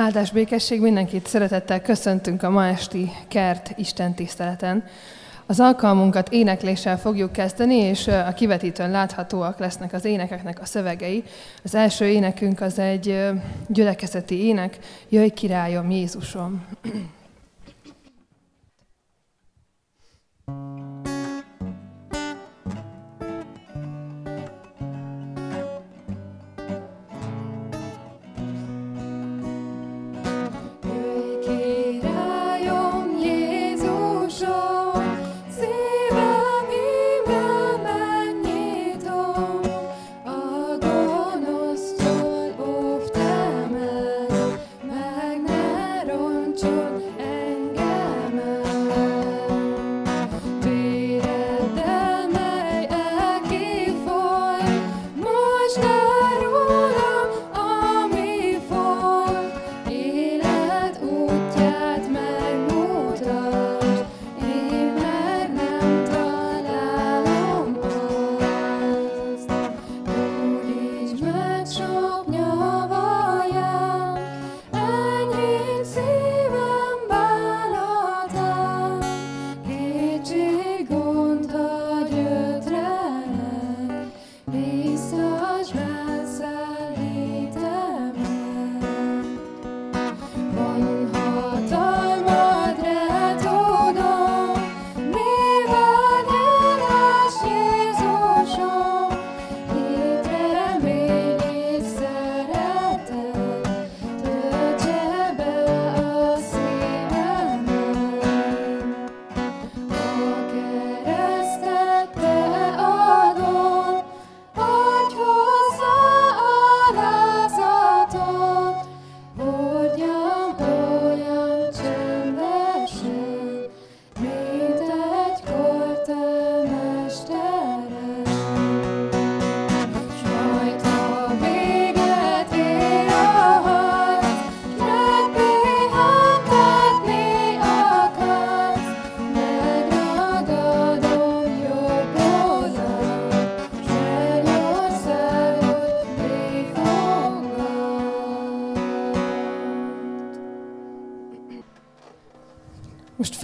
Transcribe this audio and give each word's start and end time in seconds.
Áldás 0.00 0.30
békesség 0.30 0.80
mindenkit 0.80 1.26
szeretettel 1.26 1.82
köszöntünk 1.82 2.42
a 2.42 2.50
ma 2.50 2.66
esti 2.66 3.10
kert 3.28 3.72
Isten 3.76 4.14
tiszteleten. 4.14 4.84
Az 5.46 5.60
alkalmunkat 5.60 6.28
énekléssel 6.32 6.98
fogjuk 6.98 7.32
kezdeni, 7.32 7.74
és 7.74 8.06
a 8.06 8.32
kivetítőn 8.32 8.90
láthatóak 8.90 9.58
lesznek 9.58 9.92
az 9.92 10.04
énekeknek 10.04 10.60
a 10.60 10.64
szövegei. 10.64 11.24
Az 11.64 11.74
első 11.74 12.04
énekünk 12.04 12.60
az 12.60 12.78
egy 12.78 13.28
gyülekezeti 13.66 14.44
ének, 14.44 14.78
Jöjj 15.08 15.28
királyom 15.28 15.90
Jézusom! 15.90 16.66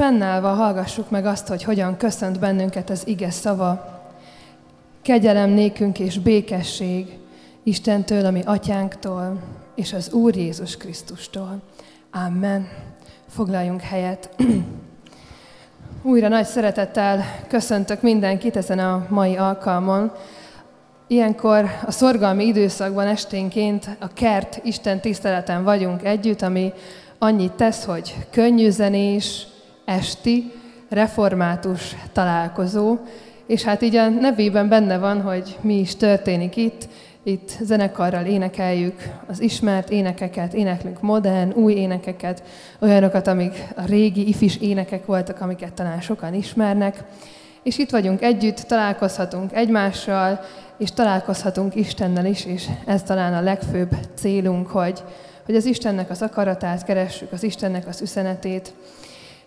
fennállva 0.05 0.49
hallgassuk 0.49 1.11
meg 1.11 1.27
azt, 1.27 1.49
hogy 1.49 1.63
hogyan 1.63 1.97
köszönt 1.97 2.39
bennünket 2.39 2.91
az 2.91 3.07
ige 3.07 3.31
szava. 3.31 4.03
Kegyelem 5.03 5.51
nékünk 5.51 5.99
és 5.99 6.19
békesség 6.19 7.19
Istentől, 7.63 8.27
ami 8.27 8.43
atyánktól, 8.45 9.41
és 9.75 9.93
az 9.93 10.13
Úr 10.13 10.37
Jézus 10.37 10.77
Krisztustól. 10.77 11.63
Amen. 12.27 12.69
Foglaljunk 13.29 13.81
helyet. 13.81 14.31
Újra 16.03 16.29
nagy 16.29 16.47
szeretettel 16.47 17.25
köszöntök 17.49 18.03
mindenkit 18.03 18.57
ezen 18.57 18.79
a 18.79 19.07
mai 19.09 19.37
alkalmon. 19.37 20.13
Ilyenkor 21.07 21.71
a 21.87 21.91
szorgalmi 21.91 22.45
időszakban 22.45 23.07
esténként 23.07 23.97
a 24.01 24.09
kert 24.09 24.61
Isten 24.65 25.01
tiszteleten 25.01 25.65
vagyunk 25.65 26.05
együtt, 26.05 26.43
ami 26.43 26.73
annyit 27.19 27.53
tesz, 27.53 27.85
hogy 27.85 28.15
könnyű 28.31 28.71
zenés, 28.71 29.53
esti 29.84 30.53
református 30.89 31.97
találkozó, 32.12 32.99
és 33.47 33.62
hát 33.62 33.83
így 33.83 33.97
a 33.97 34.09
nevében 34.09 34.69
benne 34.69 34.99
van, 34.99 35.21
hogy 35.22 35.56
mi 35.61 35.75
is 35.78 35.97
történik 35.97 36.56
itt. 36.56 36.89
Itt 37.22 37.50
zenekarral 37.61 38.25
énekeljük 38.25 39.03
az 39.27 39.41
ismert 39.41 39.91
énekeket, 39.91 40.55
éneklünk 40.55 41.00
modern, 41.00 41.53
új 41.53 41.73
énekeket, 41.73 42.43
olyanokat, 42.81 43.27
amik 43.27 43.65
a 43.77 43.84
régi 43.87 44.28
ifis 44.28 44.56
énekek 44.56 45.06
voltak, 45.06 45.41
amiket 45.41 45.73
talán 45.73 46.00
sokan 46.00 46.34
ismernek. 46.34 47.05
És 47.62 47.78
itt 47.78 47.91
vagyunk 47.91 48.23
együtt, 48.23 48.56
találkozhatunk 48.56 49.53
egymással, 49.53 50.41
és 50.78 50.91
találkozhatunk 50.91 51.75
Istennel 51.75 52.27
is, 52.27 52.44
és 52.44 52.67
ez 52.87 53.03
talán 53.03 53.34
a 53.34 53.41
legfőbb 53.41 53.97
célunk, 54.15 54.67
hogy, 54.67 55.03
hogy 55.47 55.56
az 55.56 55.65
Istennek 55.65 56.11
az 56.11 56.23
akaratát 56.23 56.84
keressük, 56.84 57.33
az 57.33 57.43
Istennek 57.43 57.87
az 57.87 58.00
üzenetét, 58.00 58.75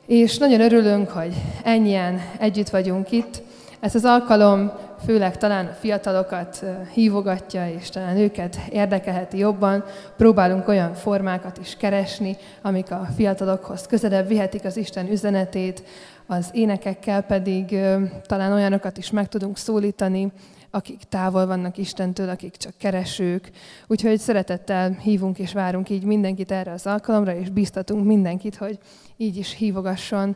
és 0.08 0.38
nagyon 0.38 0.62
örülünk, 0.62 1.10
hogy 1.10 1.34
ennyien 1.64 2.22
együtt 2.40 2.70
vagyunk 2.70 3.12
itt. 3.12 3.42
Ez 3.80 3.96
az 3.96 4.06
alkalom 4.06 4.72
főleg 5.06 5.38
talán 5.38 5.76
fiatalokat 5.80 6.66
hívogatja, 6.94 7.70
és 7.70 7.90
talán 7.90 8.18
őket 8.18 8.58
érdekelheti 8.70 9.38
jobban. 9.38 9.84
Próbálunk 10.18 10.68
olyan 10.68 10.94
formákat 10.94 11.58
is 11.58 11.76
keresni, 11.78 12.38
amik 12.62 12.92
a 12.92 13.08
fiatalokhoz 13.16 13.88
közelebb 13.88 14.28
vihetik 14.28 14.66
az 14.66 14.78
Isten 14.78 15.12
üzenetét, 15.12 15.84
az 16.26 16.50
énekekkel 16.52 17.22
pedig 17.22 17.80
talán 18.26 18.52
olyanokat 18.52 18.98
is 18.98 19.12
meg 19.12 19.28
tudunk 19.28 19.58
szólítani, 19.58 20.32
akik 20.72 21.00
távol 21.10 21.46
vannak 21.46 21.78
Istentől, 21.78 22.30
akik 22.30 22.56
csak 22.56 22.74
keresők. 22.78 23.52
Úgyhogy 23.88 24.20
szeretettel 24.20 24.92
hívunk 24.92 25.40
és 25.40 25.54
várunk 25.54 25.90
így 25.90 26.04
mindenkit 26.04 26.52
erre 26.52 26.72
az 26.72 26.86
alkalomra, 26.86 27.36
és 27.36 27.50
biztatunk 27.50 28.06
mindenkit, 28.06 28.56
hogy 28.56 28.80
így 29.18 29.38
is 29.38 29.54
hívogasson, 29.54 30.36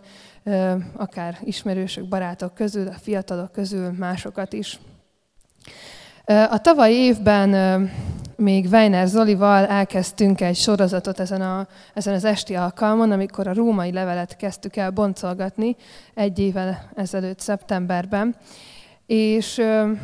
akár 0.95 1.37
ismerősök, 1.43 2.07
barátok 2.07 2.53
közül, 2.53 2.87
a 2.87 2.97
fiatalok 3.01 3.51
közül 3.51 3.91
másokat 3.91 4.53
is. 4.53 4.79
A 6.25 6.61
tavalyi 6.61 6.95
évben 6.95 7.89
még 8.35 8.65
Weiner 8.71 9.07
Zolival 9.07 9.65
elkezdtünk 9.65 10.41
egy 10.41 10.55
sorozatot 10.55 11.19
ezen, 11.19 11.41
a, 11.41 11.67
ezen 11.93 12.13
az 12.13 12.23
esti 12.23 12.55
alkalmon, 12.55 13.11
amikor 13.11 13.47
a 13.47 13.53
római 13.53 13.91
levelet 13.91 14.35
kezdtük 14.35 14.75
el 14.75 14.91
boncolgatni 14.91 15.75
egy 16.13 16.39
évvel 16.39 16.89
ezelőtt 16.95 17.39
szeptemberben. 17.39 18.35
És 19.05 19.61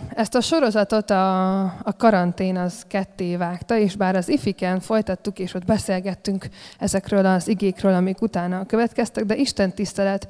ezt 0.10 0.36
a 0.36 0.42
sorozatot 0.42 1.10
a, 1.10 1.62
a 1.64 1.96
karantén 1.98 2.58
az 2.58 2.86
ketté 2.88 3.36
vágta, 3.36 3.78
és 3.78 3.96
bár 3.96 4.16
az 4.16 4.30
ifiken 4.30 4.80
folytattuk, 4.80 5.40
és 5.40 5.54
ott 5.54 5.66
beszélgettünk 5.66 6.48
ezekről 6.80 7.26
az 7.26 7.48
igékről, 7.48 7.94
amik 7.94 8.22
utána 8.22 8.66
következtek, 8.66 9.26
de 9.26 9.36
Isten 9.36 9.74
tisztelet 9.74 10.28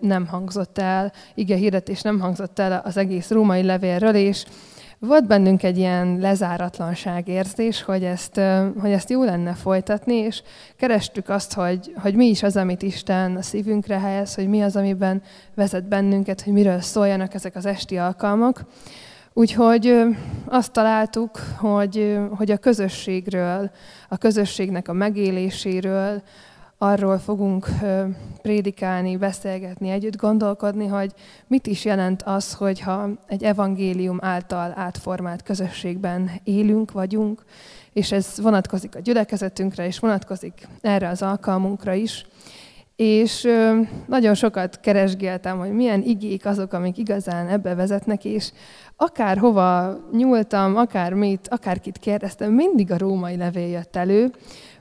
nem 0.00 0.26
hangzott 0.26 0.78
el, 0.78 1.12
ige 1.34 1.56
hirdetés 1.56 2.02
nem 2.02 2.20
hangzott 2.20 2.58
el 2.58 2.82
az 2.84 2.96
egész 2.96 3.30
római 3.30 3.62
levélről, 3.62 4.14
és 4.14 4.44
volt 4.98 5.26
bennünk 5.26 5.62
egy 5.62 5.78
ilyen 5.78 6.18
lezáratlanság 6.18 7.28
érzés, 7.28 7.82
hogy 7.82 8.04
ezt, 8.04 8.40
hogy 8.80 8.90
ezt 8.90 9.10
jó 9.10 9.24
lenne 9.24 9.52
folytatni, 9.52 10.14
és 10.14 10.42
kerestük 10.76 11.28
azt, 11.28 11.52
hogy, 11.52 11.92
hogy 11.96 12.14
mi 12.14 12.26
is 12.26 12.42
az, 12.42 12.56
amit 12.56 12.82
Isten 12.82 13.36
a 13.36 13.42
szívünkre 13.42 13.98
helyez, 13.98 14.34
hogy 14.34 14.48
mi 14.48 14.62
az, 14.62 14.76
amiben 14.76 15.22
vezet 15.54 15.88
bennünket, 15.88 16.42
hogy 16.42 16.52
miről 16.52 16.80
szóljanak 16.80 17.34
ezek 17.34 17.56
az 17.56 17.66
esti 17.66 17.96
alkalmak. 17.96 18.64
Úgyhogy 19.32 19.94
azt 20.44 20.72
találtuk, 20.72 21.40
hogy, 21.58 22.18
hogy 22.36 22.50
a 22.50 22.56
közösségről, 22.56 23.70
a 24.08 24.16
közösségnek 24.16 24.88
a 24.88 24.92
megéléséről, 24.92 26.22
arról 26.78 27.18
fogunk 27.18 27.68
prédikálni, 28.42 29.16
beszélgetni, 29.16 29.90
együtt 29.90 30.16
gondolkodni, 30.16 30.86
hogy 30.86 31.12
mit 31.46 31.66
is 31.66 31.84
jelent 31.84 32.22
az, 32.22 32.52
hogyha 32.54 33.08
egy 33.26 33.42
evangélium 33.42 34.18
által 34.20 34.72
átformált 34.76 35.42
közösségben 35.42 36.30
élünk, 36.44 36.92
vagyunk, 36.92 37.44
és 37.92 38.12
ez 38.12 38.40
vonatkozik 38.42 38.96
a 38.96 39.00
gyülekezetünkre, 39.00 39.86
és 39.86 39.98
vonatkozik 39.98 40.68
erre 40.80 41.08
az 41.08 41.22
alkalmunkra 41.22 41.92
is. 41.92 42.26
És 42.96 43.48
nagyon 44.06 44.34
sokat 44.34 44.80
keresgéltem, 44.80 45.58
hogy 45.58 45.72
milyen 45.72 46.02
igék 46.02 46.46
azok, 46.46 46.72
amik 46.72 46.98
igazán 46.98 47.48
ebbe 47.48 47.74
vezetnek, 47.74 48.24
és 48.24 48.52
akár 48.96 49.38
hova 49.38 49.98
nyúltam, 50.12 50.76
akár 50.76 51.12
mit, 51.12 51.48
akárkit 51.48 51.98
kérdeztem, 51.98 52.52
mindig 52.52 52.92
a 52.92 52.98
római 52.98 53.36
levél 53.36 53.68
jött 53.68 53.96
elő, 53.96 54.30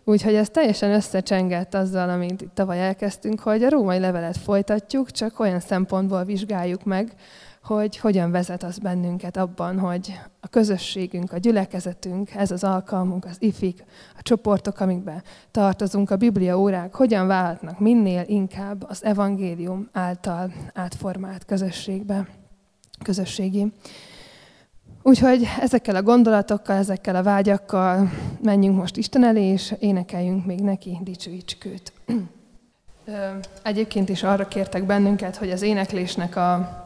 Úgyhogy 0.07 0.35
ez 0.35 0.49
teljesen 0.49 0.91
összecsengett 0.91 1.73
azzal, 1.73 2.09
amit 2.09 2.47
tavaly 2.53 2.81
elkezdtünk, 2.81 3.39
hogy 3.39 3.63
a 3.63 3.69
római 3.69 3.99
levelet 3.99 4.37
folytatjuk, 4.37 5.11
csak 5.11 5.39
olyan 5.39 5.59
szempontból 5.59 6.23
vizsgáljuk 6.23 6.83
meg, 6.83 7.13
hogy 7.63 7.97
hogyan 7.97 8.31
vezet 8.31 8.63
az 8.63 8.77
bennünket 8.77 9.37
abban, 9.37 9.79
hogy 9.79 10.19
a 10.39 10.47
közösségünk, 10.47 11.31
a 11.31 11.37
gyülekezetünk, 11.37 12.35
ez 12.35 12.51
az 12.51 12.63
alkalmunk, 12.63 13.25
az 13.25 13.35
ifik, 13.39 13.83
a 14.17 14.21
csoportok, 14.21 14.79
amikben 14.79 15.23
tartozunk, 15.51 16.09
a 16.09 16.15
Biblia 16.15 16.59
órák, 16.59 16.95
hogyan 16.95 17.27
válhatnak 17.27 17.79
minél 17.79 18.23
inkább 18.25 18.85
az 18.87 19.03
evangélium 19.03 19.89
által 19.91 20.53
átformált 20.73 21.45
közösségbe, 21.45 22.27
közösségi. 23.03 23.71
Úgyhogy 25.07 25.47
ezekkel 25.59 25.95
a 25.95 26.01
gondolatokkal, 26.01 26.75
ezekkel 26.75 27.15
a 27.15 27.23
vágyakkal 27.23 28.11
menjünk 28.41 28.77
most 28.77 28.97
Isten 28.97 29.23
elé, 29.23 29.43
és 29.43 29.73
énekeljünk 29.79 30.45
még 30.45 30.59
neki, 30.59 30.97
dicsőítsük 31.01 31.65
őt. 31.65 31.93
Egyébként 33.63 34.09
is 34.09 34.23
arra 34.23 34.47
kértek 34.47 34.85
bennünket, 34.85 35.35
hogy 35.35 35.51
az 35.51 35.61
éneklésnek 35.61 36.35
a, 36.35 36.85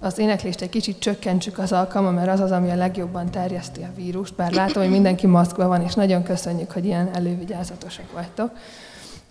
az 0.00 0.18
éneklést 0.18 0.60
egy 0.60 0.68
kicsit 0.68 0.98
csökkentsük 0.98 1.58
az 1.58 1.72
alkalma, 1.72 2.10
mert 2.10 2.28
az 2.28 2.40
az, 2.40 2.50
ami 2.50 2.70
a 2.70 2.76
legjobban 2.76 3.30
terjeszti 3.30 3.82
a 3.82 3.94
vírust. 3.96 4.34
Bár 4.34 4.52
látom, 4.52 4.82
hogy 4.82 4.92
mindenki 4.92 5.26
maszkban 5.26 5.68
van, 5.68 5.82
és 5.82 5.94
nagyon 5.94 6.22
köszönjük, 6.22 6.70
hogy 6.70 6.84
ilyen 6.84 7.14
elővigyázatosak 7.14 8.12
vagytok. 8.12 8.50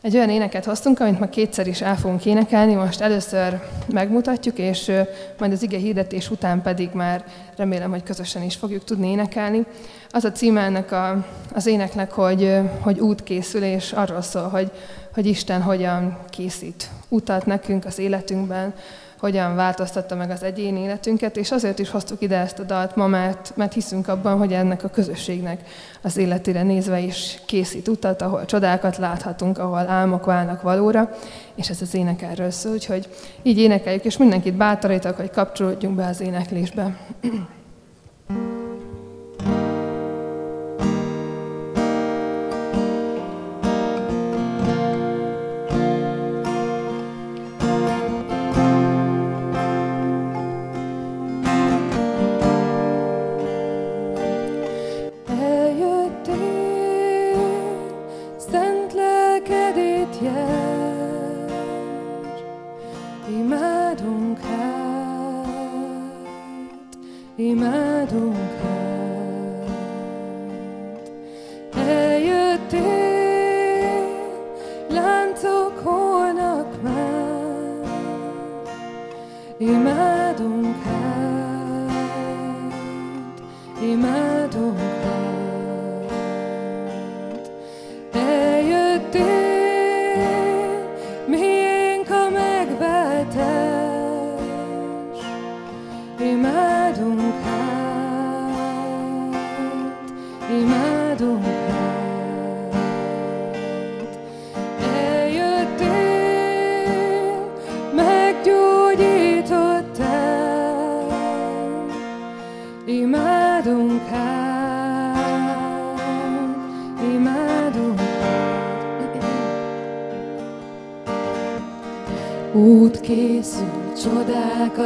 Egy 0.01 0.15
olyan 0.15 0.29
éneket 0.29 0.65
hoztunk, 0.65 0.99
amit 0.99 1.19
ma 1.19 1.29
kétszer 1.29 1.67
is 1.67 1.81
el 1.81 1.97
fogunk 1.97 2.25
énekelni, 2.25 2.73
most 2.73 3.01
először 3.01 3.59
megmutatjuk, 3.87 4.57
és 4.57 4.91
majd 5.37 5.51
az 5.51 5.63
ige 5.63 5.77
hirdetés 5.77 6.31
után 6.31 6.61
pedig 6.61 6.89
már 6.93 7.25
remélem, 7.55 7.89
hogy 7.89 8.03
közösen 8.03 8.43
is 8.43 8.55
fogjuk 8.55 8.83
tudni 8.83 9.09
énekelni. 9.09 9.65
Az 10.09 10.23
a 10.23 10.31
címe 10.31 10.61
ennek 10.61 10.91
a, 10.91 11.25
az 11.53 11.65
éneknek, 11.65 12.11
hogy, 12.11 12.59
hogy 12.79 12.99
útkészülés, 12.99 13.91
arról 13.91 14.21
szól, 14.21 14.47
hogy, 14.47 14.71
hogy 15.13 15.25
Isten 15.25 15.61
hogyan 15.61 16.17
készít 16.29 16.89
utat 17.09 17.45
nekünk 17.45 17.85
az 17.85 17.99
életünkben, 17.99 18.73
hogyan 19.19 19.55
változtatta 19.55 20.15
meg 20.15 20.29
az 20.29 20.43
egyéni 20.43 20.79
életünket, 20.79 21.37
és 21.37 21.51
azért 21.51 21.79
is 21.79 21.89
hoztuk 21.89 22.21
ide 22.21 22.37
ezt 22.37 22.59
a 22.59 22.63
dalt 22.63 22.95
ma, 22.95 23.07
mert, 23.07 23.51
mert 23.55 23.73
hiszünk 23.73 24.07
abban, 24.07 24.37
hogy 24.37 24.53
ennek 24.53 24.83
a 24.83 24.89
közösségnek 24.89 25.61
az 26.01 26.17
életére 26.17 26.63
nézve 26.63 26.99
is 26.99 27.41
készít 27.45 27.87
utat, 27.87 28.21
ahol 28.21 28.45
csodákat 28.45 28.97
láthatunk, 28.97 29.57
ahol 29.57 29.87
álmok 29.87 30.25
válnak 30.25 30.61
valóra, 30.61 31.09
és 31.55 31.69
ez 31.69 31.81
az 31.81 31.93
ének 31.93 32.21
erről 32.21 32.51
szól, 32.51 32.73
úgyhogy 32.73 33.09
így 33.41 33.59
énekeljük, 33.59 34.05
és 34.05 34.17
mindenkit 34.17 34.55
bátorítok, 34.55 35.15
hogy 35.15 35.29
kapcsolódjunk 35.29 35.95
be 35.95 36.07
az 36.07 36.21
éneklésbe. 36.21 36.97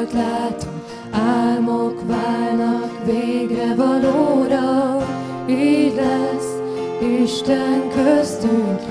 csodákat 0.02 0.14
látunk, 0.14 0.84
álmok 1.12 2.02
válnak 2.08 3.06
végre 3.06 3.76
valóra, 3.76 4.98
így 5.50 5.96
lesz 5.96 6.60
Isten 7.22 7.90
köztünk 7.96 8.82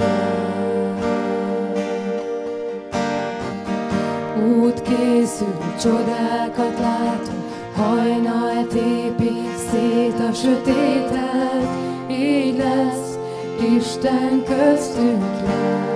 Út 4.58 4.82
készül, 4.82 5.58
csodákat 5.81 6.79
látunk, 6.79 7.44
hajnal 7.76 8.67
tépi 8.67 9.32
szét 9.70 10.19
a 10.29 10.32
sötétet, 10.32 11.69
így 12.10 12.56
lesz 12.56 13.19
Isten 13.76 14.43
köztünk 14.44 15.43
lesz. 15.46 15.90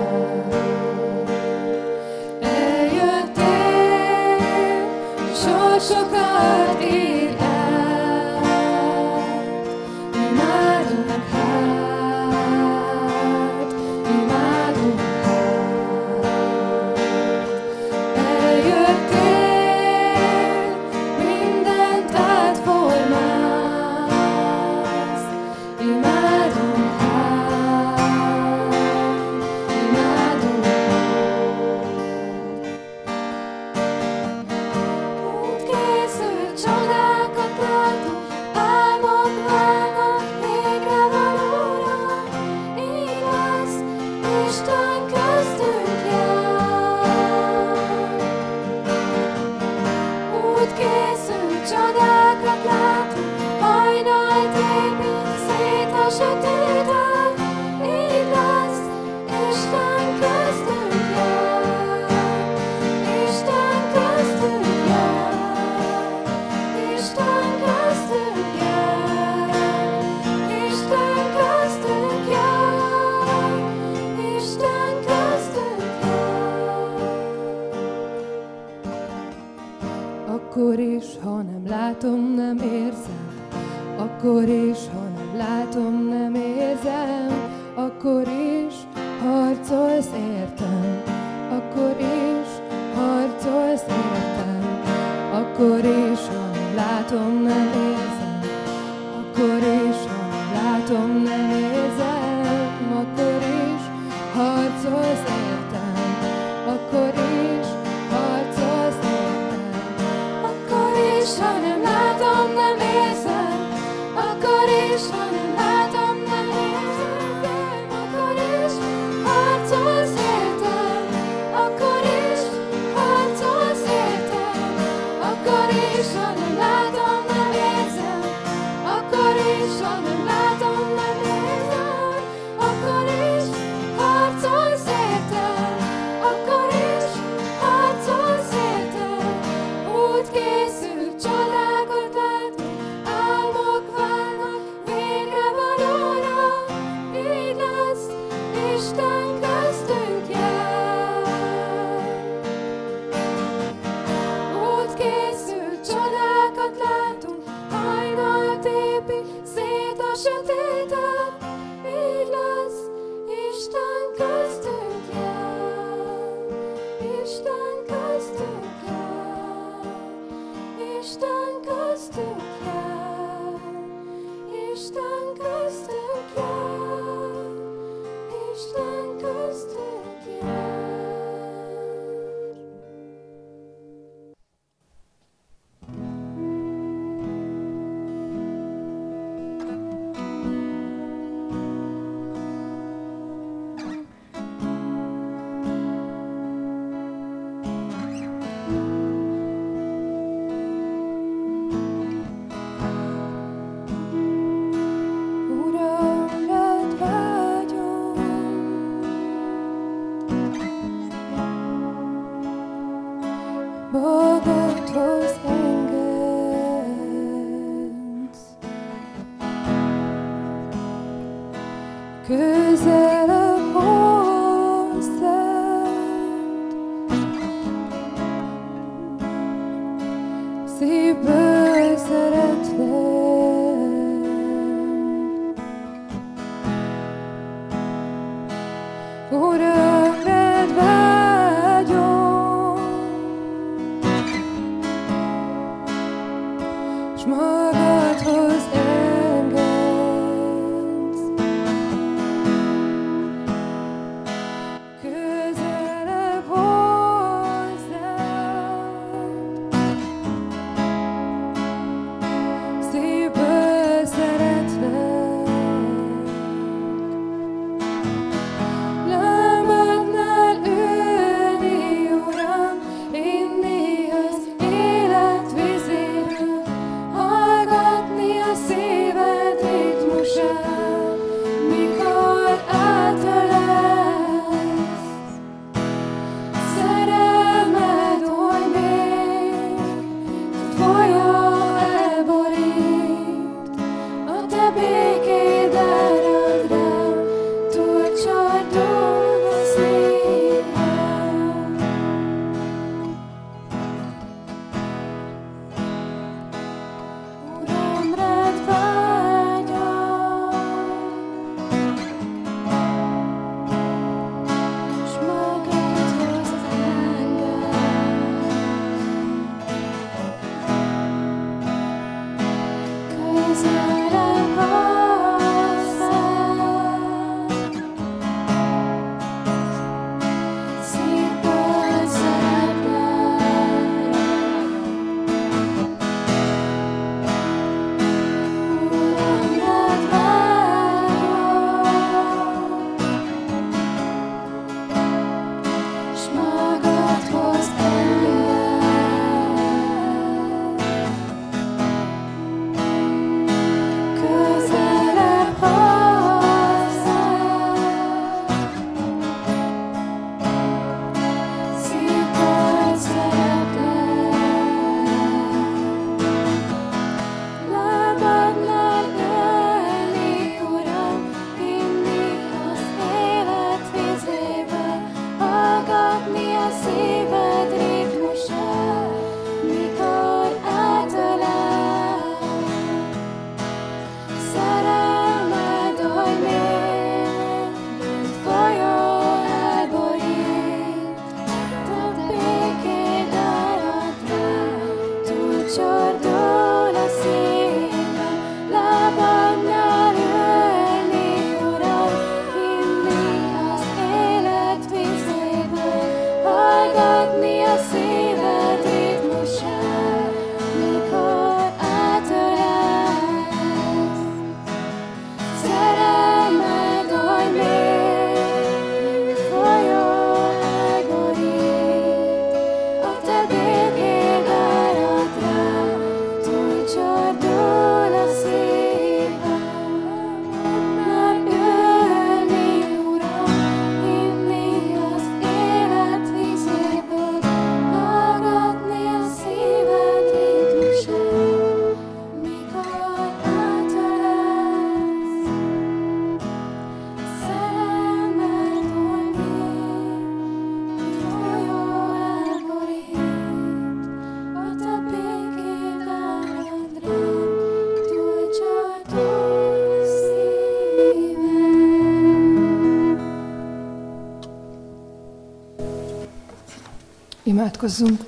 Imádkozzunk. 467.65 468.25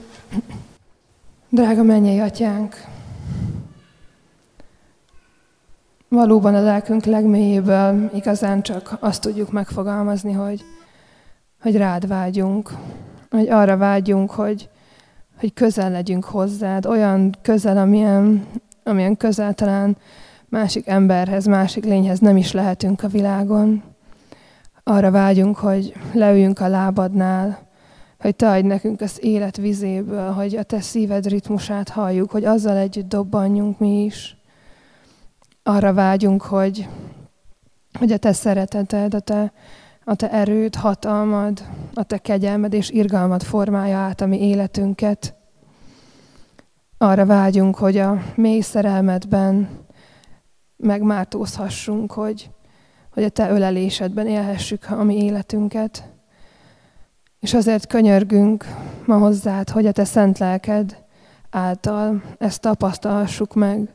Drága 1.50 1.84
mennyei 1.84 2.20
atyánk, 2.20 2.76
valóban 6.08 6.56
a 6.56 6.62
lelkünk 6.62 7.06
legmélyéből 7.06 8.10
igazán 8.14 8.62
csak 8.62 8.98
azt 9.00 9.22
tudjuk 9.22 9.52
megfogalmazni, 9.52 10.32
hogy, 10.32 10.64
hogy 11.62 11.76
rád 11.76 12.08
vágyunk, 12.08 12.72
hogy 13.30 13.50
arra 13.50 13.78
vágyunk, 13.78 14.32
hogy, 14.32 14.70
hogy 15.40 15.54
közel 15.54 15.92
legyünk 15.92 16.24
hozzád, 16.24 16.86
olyan 16.86 17.36
közel, 17.42 17.78
amilyen, 17.78 18.46
amilyen 18.84 19.18
közel 19.18 19.54
talán 19.54 19.98
másik 20.46 20.88
emberhez, 20.88 21.46
másik 21.46 21.84
lényhez 21.84 22.20
nem 22.20 22.38
is 22.38 22.52
lehetünk 22.52 23.04
a 23.04 23.08
világon. 23.08 23.84
Arra 24.84 25.12
vágyunk, 25.12 25.58
hogy 25.58 25.94
leüljünk 26.14 26.60
a 26.60 26.68
lábadnál, 26.68 27.67
hogy 28.20 28.36
te 28.36 28.50
adj 28.50 28.68
nekünk 28.68 29.02
az 29.02 29.20
élet 29.22 29.58
vizéből, 29.58 30.32
hogy 30.32 30.56
a 30.56 30.64
te 30.64 30.82
szíved 30.82 31.28
ritmusát 31.28 31.90
halljuk, 31.90 32.32
hogy 32.32 32.46
azzal 32.46 32.78
együtt 32.78 33.08
dobbanjunk 33.08 33.80
mi 33.80 34.04
is. 34.04 34.38
Arra 35.64 35.94
vágyunk, 35.94 36.42
hogy, 36.42 36.88
hogy 38.00 38.12
a 38.12 38.18
te 38.18 38.34
szereteted, 38.34 39.14
a 39.14 39.20
te, 39.20 39.54
a 40.04 40.16
te 40.16 40.32
erőd, 40.32 40.76
hatalmad, 40.76 41.64
a 41.94 42.04
te 42.04 42.18
kegyelmed 42.18 42.74
és 42.74 42.90
irgalmad 42.90 43.44
formálja 43.44 43.98
át 43.98 44.22
a 44.22 44.26
mi 44.26 44.48
életünket. 44.48 45.36
Arra 46.98 47.26
vágyunk, 47.26 47.76
hogy 47.76 47.98
a 47.98 48.22
mély 48.36 48.62
szerelmedben 48.62 49.70
megmártózhassunk, 50.78 52.12
hogy, 52.12 52.50
hogy 53.14 53.24
a 53.24 53.30
te 53.30 53.50
ölelésedben 53.50 54.28
élhessük 54.28 54.90
a 54.90 55.04
mi 55.04 55.24
életünket. 55.24 56.17
És 57.40 57.54
azért 57.54 57.88
könyörgünk 57.88 58.66
ma 59.06 59.18
hozzád, 59.18 59.70
hogy 59.70 59.86
a 59.86 59.92
te 59.92 60.04
szent 60.06 60.38
lelked 60.38 60.98
által 61.50 62.24
ezt 62.38 62.62
tapasztalhassuk 62.62 63.54
meg, 63.54 63.94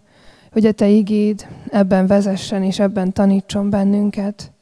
hogy 0.53 0.67
a 0.67 0.73
te 0.73 0.89
igéd 0.89 1.47
ebben 1.71 2.07
vezessen 2.07 2.63
és 2.63 2.79
ebben 2.79 3.13
tanítson 3.13 3.71
bennünket, 3.71 4.53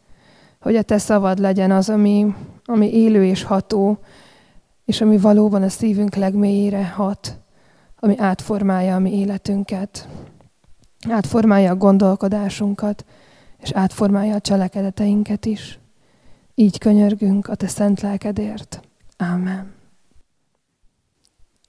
hogy 0.61 0.77
a 0.77 0.83
te 0.83 0.99
szavad 0.99 1.38
legyen 1.38 1.71
az, 1.71 1.88
ami, 1.88 2.35
ami 2.64 2.95
élő 2.95 3.25
és 3.25 3.43
ható, 3.43 3.99
és 4.85 5.01
ami 5.01 5.19
valóban 5.19 5.62
a 5.62 5.69
szívünk 5.69 6.14
legmélyére 6.14 6.87
hat, 6.87 7.38
ami 7.97 8.19
átformálja 8.19 8.95
a 8.95 8.99
mi 8.99 9.19
életünket, 9.19 10.09
átformálja 11.09 11.71
a 11.71 11.77
gondolkodásunkat, 11.77 13.05
és 13.59 13.71
átformálja 13.71 14.35
a 14.35 14.40
cselekedeteinket 14.40 15.47
is. 15.47 15.80
Így 16.61 16.79
könyörgünk 16.79 17.49
a 17.49 17.55
te 17.55 17.66
szent 17.66 18.01
lelkedért. 18.01 18.81
Ámen. 19.16 19.73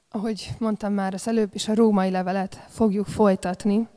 Ahogy 0.10 0.52
mondtam 0.58 0.94
már 0.94 1.14
az 1.14 1.28
előbb 1.28 1.50
is, 1.54 1.68
a 1.68 1.76
római 1.76 2.10
levelet 2.10 2.66
fogjuk 2.70 3.08
folytatni, 3.08 3.88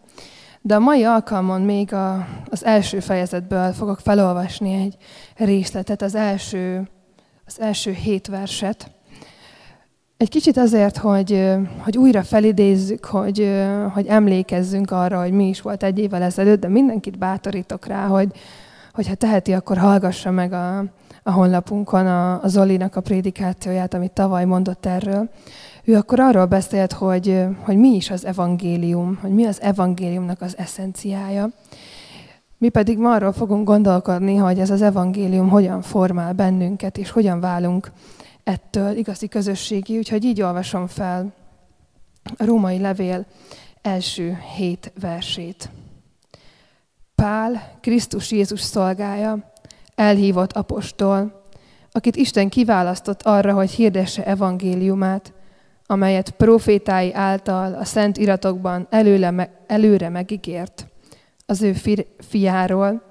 de 0.61 0.75
a 0.75 0.79
mai 0.79 1.05
alkalmon 1.05 1.61
még 1.61 1.93
a, 1.93 2.27
az 2.51 2.65
első 2.65 3.01
fejezetből 3.01 3.73
fogok 3.73 3.99
felolvasni 3.99 4.75
egy 4.75 4.97
részletet, 5.37 6.03
az 6.03 6.15
első, 6.15 6.89
az 7.47 7.61
első 7.61 7.93
hét 7.93 8.27
verset. 8.27 8.91
Egy 10.17 10.29
kicsit 10.29 10.57
azért, 10.57 10.97
hogy, 10.97 11.55
hogy 11.79 11.99
újra 11.99 12.23
felidézzük, 12.23 13.05
hogy, 13.05 13.63
hogy 13.93 14.07
emlékezzünk 14.07 14.91
arra, 14.91 15.21
hogy 15.21 15.33
mi 15.33 15.49
is 15.49 15.61
volt 15.61 15.83
egy 15.83 15.99
évvel 15.99 16.23
ezelőtt, 16.23 16.61
de 16.61 16.69
mindenkit 16.69 17.19
bátorítok 17.19 17.87
rá, 17.87 18.07
hogy, 18.07 18.33
hogyha 18.95 19.15
teheti, 19.15 19.53
akkor 19.53 19.77
hallgassa 19.77 20.31
meg 20.31 20.53
a, 20.53 20.79
a 21.23 21.31
honlapunkon 21.31 22.07
a, 22.07 22.43
a 22.43 22.49
Zolinak 22.49 22.97
a 22.97 23.01
prédikációját, 23.01 23.95
amit 23.95 24.13
tavaly 24.13 24.45
mondott 24.45 24.87
erről. 24.87 25.31
Ő 25.85 25.97
akkor 25.97 26.21
arról 26.21 26.47
beszélt, 26.47 26.93
hogy, 26.93 27.45
hogy 27.59 27.77
mi 27.77 27.95
is 27.95 28.11
az 28.11 28.25
evangélium, 28.25 29.19
hogy 29.21 29.31
mi 29.31 29.45
az 29.45 29.61
evangéliumnak 29.61 30.41
az 30.41 30.59
eszenciája. 30.59 31.49
Mi 32.59 32.69
pedig 32.69 32.99
ma 32.99 33.15
arról 33.15 33.33
fogunk 33.33 33.67
gondolkodni, 33.67 34.37
hogy 34.37 34.59
ez 34.59 34.71
az 34.71 34.83
evangélium 34.83 35.49
hogyan 35.49 35.83
formál 35.83 36.33
bennünket, 36.33 36.99
és 36.99 37.11
hogyan 37.11 37.41
válunk 37.41 37.93
ettől 38.45 38.97
igazi 38.97 39.29
közösségi. 39.29 39.99
Úgyhogy 39.99 40.25
így 40.25 40.43
olvasom 40.43 40.87
fel 40.87 41.33
a 42.37 42.45
római 42.45 42.79
levél 42.79 43.27
első 43.83 44.39
hét 44.57 44.93
versét. 45.01 45.71
Pál, 47.15 47.79
Krisztus 47.81 48.31
Jézus 48.31 48.61
szolgája, 48.61 49.53
elhívott 49.95 50.53
apostol, 50.53 51.43
akit 51.93 52.17
Isten 52.17 52.49
kiválasztott 52.49 53.23
arra, 53.23 53.53
hogy 53.53 53.71
hirdesse 53.71 54.25
evangéliumát, 54.25 55.33
amelyet 55.87 56.31
profétái 56.31 57.13
által 57.13 57.75
a 57.75 57.85
szent 57.85 58.17
iratokban 58.17 58.87
előle, 58.91 59.51
előre 59.67 60.09
megígért, 60.09 60.87
az 61.47 61.63
ő 61.63 61.75
fiáról, 62.19 63.03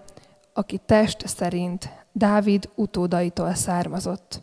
aki 0.54 0.80
test 0.86 1.28
szerint 1.28 1.90
Dávid 2.12 2.70
utódaitól 2.76 3.54
származott. 3.54 4.42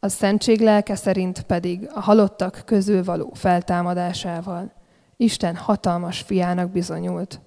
A 0.00 0.08
szentség 0.08 0.60
lelke 0.60 0.94
szerint 0.94 1.42
pedig 1.42 1.88
a 1.94 2.00
halottak 2.00 2.62
közül 2.64 3.04
való 3.04 3.30
feltámadásával 3.34 4.72
Isten 5.16 5.56
hatalmas 5.56 6.20
fiának 6.20 6.70
bizonyult. 6.70 7.40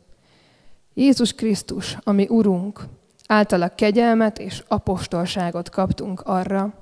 Jézus 0.97 1.34
Krisztus, 1.34 1.97
ami 2.03 2.27
Urunk, 2.29 2.84
általa 3.27 3.67
kegyelmet 3.67 4.39
és 4.39 4.63
apostolságot 4.67 5.69
kaptunk 5.69 6.21
arra, 6.21 6.73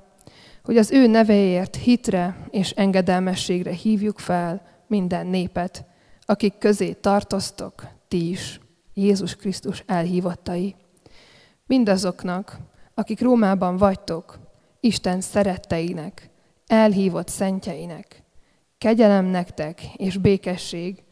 hogy 0.64 0.76
az 0.76 0.90
ő 0.90 1.06
nevéért 1.06 1.76
hitre 1.76 2.36
és 2.50 2.70
engedelmességre 2.70 3.72
hívjuk 3.72 4.18
fel 4.18 4.62
minden 4.86 5.26
népet, 5.26 5.84
akik 6.26 6.58
közé 6.58 6.92
tartoztok, 6.92 7.86
ti 8.08 8.28
is, 8.28 8.60
Jézus 8.94 9.36
Krisztus 9.36 9.82
elhívottai. 9.86 10.74
Mindazoknak, 11.66 12.58
akik 12.94 13.20
Rómában 13.20 13.76
vagytok, 13.76 14.38
Isten 14.80 15.20
szeretteinek, 15.20 16.30
elhívott 16.66 17.28
szentjeinek, 17.28 18.22
kegyelem 18.78 19.24
nektek 19.24 19.82
és 19.96 20.16
békesség 20.16 21.03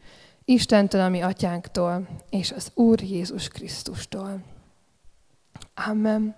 Istentől, 0.45 1.01
ami 1.01 1.21
atyánktól, 1.21 2.07
és 2.29 2.51
az 2.51 2.71
Úr 2.73 3.01
Jézus 3.01 3.47
Krisztustól. 3.47 4.41
Amen. 5.89 6.35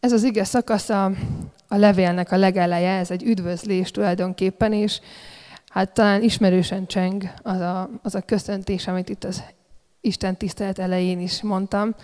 Ez 0.00 0.12
az 0.12 0.22
ige 0.22 0.44
szakasz 0.44 0.88
a, 0.88 1.04
a 1.68 1.76
levélnek 1.76 2.32
a 2.32 2.36
legeleje, 2.36 2.90
ez 2.90 3.10
egy 3.10 3.22
üdvözlés 3.22 3.90
tulajdonképpen, 3.90 4.72
és 4.72 5.00
hát 5.68 5.94
talán 5.94 6.22
ismerősen 6.22 6.86
cseng 6.86 7.32
az 7.42 7.60
a, 7.60 7.90
az 8.02 8.14
a 8.14 8.20
köszöntés, 8.20 8.86
amit 8.86 9.08
itt 9.08 9.24
az 9.24 9.42
Isten 10.00 10.36
tisztelet 10.36 10.78
elején 10.78 11.20
is 11.20 11.42
mondtam. 11.42 11.94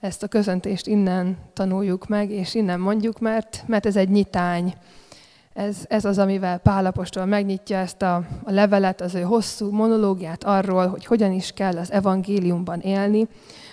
Ezt 0.00 0.22
a 0.22 0.28
köszöntést 0.28 0.86
innen 0.86 1.38
tanuljuk 1.52 2.08
meg, 2.08 2.30
és 2.30 2.54
innen 2.54 2.80
mondjuk, 2.80 3.18
mert, 3.18 3.64
mert 3.66 3.86
ez 3.86 3.96
egy 3.96 4.08
nyitány. 4.08 4.74
Ez, 5.56 5.76
ez 5.88 6.04
az, 6.04 6.18
amivel 6.18 6.58
Pálapostól 6.58 7.24
megnyitja 7.24 7.76
ezt 7.78 8.02
a, 8.02 8.14
a 8.44 8.50
levelet, 8.50 9.00
az 9.00 9.14
ő 9.14 9.20
hosszú 9.20 9.70
monológiát 9.70 10.44
arról, 10.44 10.86
hogy 10.86 11.06
hogyan 11.06 11.32
is 11.32 11.52
kell 11.52 11.76
az 11.76 11.92
evangéliumban 11.92 12.80
élni, 12.80 13.28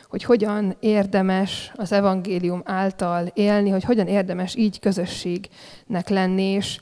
hogy 0.10 0.24
hogyan 0.24 0.76
érdemes 0.80 1.72
az 1.76 1.92
evangélium 1.92 2.62
által 2.66 3.28
élni, 3.34 3.70
hogy 3.70 3.84
hogyan 3.84 4.08
érdemes 4.08 4.56
így 4.56 4.80
közösségnek 4.80 6.10
lenni, 6.10 6.44
és 6.44 6.82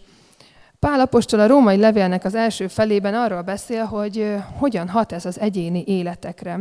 Pál 0.88 1.00
apostol 1.00 1.40
a 1.40 1.48
római 1.48 1.78
levélnek 1.78 2.24
az 2.26 2.36
első 2.36 2.68
felében 2.68 3.14
arról 3.14 3.42
beszél, 3.42 3.84
hogy 3.84 4.36
hogyan 4.58 4.90
hat 4.90 5.12
ez 5.12 5.26
az 5.26 5.40
egyéni 5.40 5.84
életekre. 5.88 6.60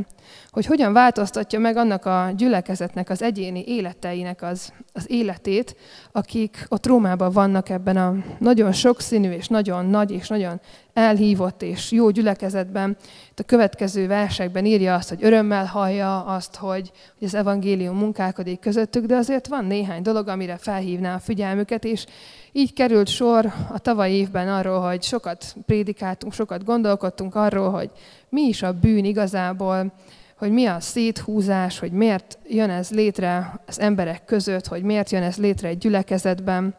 Hogy 0.51 0.67
hogyan 0.67 0.93
változtatja 0.93 1.59
meg 1.59 1.77
annak 1.77 2.07
a 2.07 2.31
gyülekezetnek, 2.37 3.11
az 3.11 3.23
egyéni 3.23 3.65
életeinek 3.67 4.43
az, 4.43 4.73
az 4.93 5.11
életét, 5.11 5.77
akik 6.13 6.67
ott 6.69 6.87
Rómában 6.87 7.33
vannak 7.33 7.69
ebben 7.69 7.97
a 7.97 8.15
nagyon 8.39 8.73
sokszínű 8.73 9.31
és 9.31 9.49
nagyon 9.49 9.87
nagy 9.87 10.11
és 10.11 10.29
nagyon 10.29 10.61
elhívott 10.93 11.63
és 11.63 11.91
jó 11.91 12.11
gyülekezetben. 12.11 12.97
Itt 13.31 13.39
a 13.39 13.43
következő 13.43 14.07
versekben 14.07 14.65
írja 14.65 14.95
azt, 14.95 15.09
hogy 15.09 15.25
örömmel 15.25 15.65
hallja 15.65 16.25
azt, 16.25 16.57
hogy, 16.57 16.91
hogy 17.19 17.27
az 17.27 17.35
evangélium 17.35 17.97
munkálkodik 17.97 18.61
közöttük, 18.61 19.05
de 19.05 19.17
azért 19.17 19.47
van 19.47 19.65
néhány 19.65 20.03
dolog, 20.03 20.29
amire 20.29 20.57
felhívná 20.57 21.15
a 21.15 21.19
figyelmüket, 21.19 21.85
és 21.85 22.07
így 22.53 22.73
került 22.73 23.09
sor 23.09 23.53
a 23.73 23.79
tavalyi 23.79 24.15
évben 24.15 24.49
arról, 24.49 24.81
hogy 24.81 25.03
sokat 25.03 25.55
prédikáltunk, 25.67 26.33
sokat 26.33 26.65
gondolkodtunk 26.65 27.35
arról, 27.35 27.71
hogy 27.71 27.91
mi 28.29 28.43
is 28.43 28.63
a 28.63 28.73
bűn 28.73 29.05
igazából, 29.05 29.93
hogy 30.41 30.53
mi 30.53 30.67
a 30.67 30.81
széthúzás, 30.81 31.79
hogy 31.79 31.93
miért 31.93 32.39
jön 32.49 32.71
ez 32.71 32.91
létre 32.91 33.61
az 33.67 33.81
emberek 33.81 34.25
között, 34.25 34.67
hogy 34.67 34.83
miért 34.83 35.11
jön 35.11 35.23
ez 35.23 35.37
létre 35.37 35.69
egy 35.69 35.79
gyülekezetben, 35.79 36.75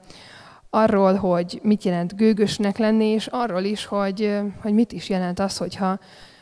arról, 0.74 1.14
hogy 1.14 1.60
mit 1.64 1.84
jelent 1.84 2.16
gőgösnek 2.16 2.78
lenni, 2.78 3.06
és 3.06 3.28
arról 3.28 3.64
is, 3.64 3.86
hogy, 3.86 4.40
hogy 4.62 4.74
mit 4.74 4.92
is 4.92 5.10
jelent 5.10 5.40
az, 5.40 5.58
hogyha 5.58 6.00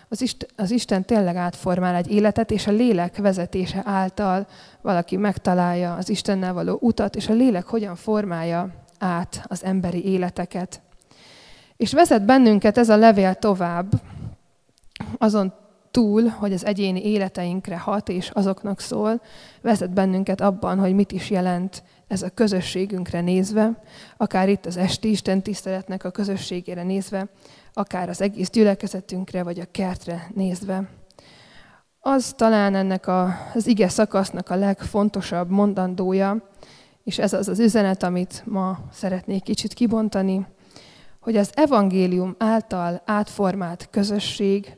az 0.10 0.22
Isten, 0.22 0.50
az 0.56 0.72
Isten 0.72 1.06
tényleg 1.06 1.36
átformál 1.36 1.96
egy 1.96 2.12
életet, 2.12 2.52
és 2.52 2.68
a 2.68 2.72
lélek 2.72 3.18
vezetése 3.18 3.82
által 3.86 4.48
valaki 4.82 5.18
megtalálja 5.18 5.94
az 5.94 6.10
Istennel 6.10 6.54
való 6.54 6.78
utat, 6.82 7.16
és 7.16 7.30
a 7.30 7.34
lélek 7.34 7.66
hogyan 7.66 7.96
formálja 7.96 8.70
át 9.00 9.44
az 9.48 9.64
emberi 9.64 10.06
életeket. 10.06 10.82
És 11.78 11.94
vezet 11.94 12.26
bennünket 12.26 12.78
ez 12.78 12.90
a 12.90 12.98
levél 12.98 13.34
tovább, 13.34 13.92
azon 15.18 15.54
túl, 15.92 16.28
hogy 16.28 16.54
az 16.54 16.66
egyéni 16.66 17.06
életeinkre 17.06 17.78
hat 17.78 18.10
és 18.10 18.30
azoknak 18.30 18.80
szól, 18.80 19.22
vezet 19.62 19.94
bennünket 19.94 20.42
abban, 20.42 20.80
hogy 20.80 20.94
mit 20.94 21.12
is 21.12 21.30
jelent 21.30 21.84
ez 22.10 22.22
a 22.22 22.30
közösségünkre 22.30 23.22
nézve, 23.22 23.82
akár 24.18 24.50
itt 24.50 24.66
az 24.66 24.78
esti 24.78 25.10
Isten 25.10 25.42
tiszteletnek 25.42 26.04
a 26.04 26.12
közösségére 26.12 26.84
nézve, 26.84 27.28
akár 27.74 28.10
az 28.10 28.22
egész 28.22 28.50
gyülekezetünkre, 28.50 29.44
vagy 29.44 29.60
a 29.60 29.72
kertre 29.72 30.32
nézve. 30.36 30.90
Az 32.00 32.34
talán 32.38 32.76
ennek 32.76 33.08
a, 33.08 33.36
az 33.54 33.68
ige 33.68 33.90
szakasznak 33.90 34.50
a 34.50 34.56
legfontosabb 34.56 35.50
mondandója, 35.50 36.50
és 37.04 37.18
ez 37.18 37.34
az 37.34 37.48
az 37.48 37.60
üzenet, 37.60 38.04
amit 38.04 38.44
ma 38.46 38.80
szeretnék 38.92 39.44
kicsit 39.44 39.74
kibontani, 39.74 40.46
hogy 41.20 41.36
az 41.36 41.52
evangélium 41.54 42.36
által 42.38 43.02
átformált 43.06 43.88
közösség, 43.92 44.78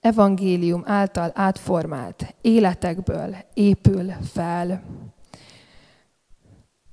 evangélium 0.00 0.82
által 0.86 1.30
átformált 1.34 2.34
életekből 2.40 3.36
épül 3.54 4.12
fel. 4.32 4.82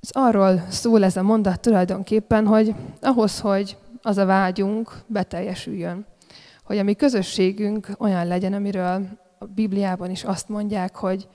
Ez 0.06 0.22
arról 0.22 0.66
szól 0.68 1.04
ez 1.04 1.16
a 1.16 1.22
mondat 1.22 1.60
tulajdonképpen, 1.60 2.46
hogy 2.46 2.74
ahhoz, 3.00 3.40
hogy 3.40 3.76
az 4.02 4.16
a 4.16 4.24
vágyunk 4.24 4.92
beteljesüljön, 5.06 6.06
hogy 6.64 6.78
a 6.78 6.82
mi 6.82 6.94
közösségünk 6.94 7.88
olyan 7.98 8.26
legyen, 8.26 8.52
amiről 8.52 9.06
a 9.38 9.44
Bibliában 9.44 10.10
is 10.10 10.24
azt 10.24 10.48
mondják, 10.48 10.96
hogy 10.96 11.28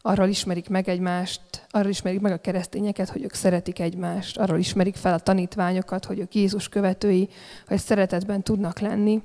arról 0.00 0.28
ismerik 0.28 0.68
meg 0.68 0.88
egymást, 0.88 1.40
arról 1.70 1.90
ismerik 1.90 2.20
meg 2.20 2.32
a 2.32 2.40
keresztényeket, 2.40 3.08
hogy 3.08 3.22
ők 3.22 3.34
szeretik 3.34 3.80
egymást, 3.80 4.38
arról 4.38 4.58
ismerik 4.58 4.96
fel 4.96 5.14
a 5.14 5.18
tanítványokat, 5.18 6.04
hogy 6.04 6.18
ők 6.18 6.34
Jézus 6.34 6.68
követői, 6.68 7.28
hogy 7.66 7.78
szeretetben 7.78 8.42
tudnak 8.42 8.78
lenni. 8.78 9.22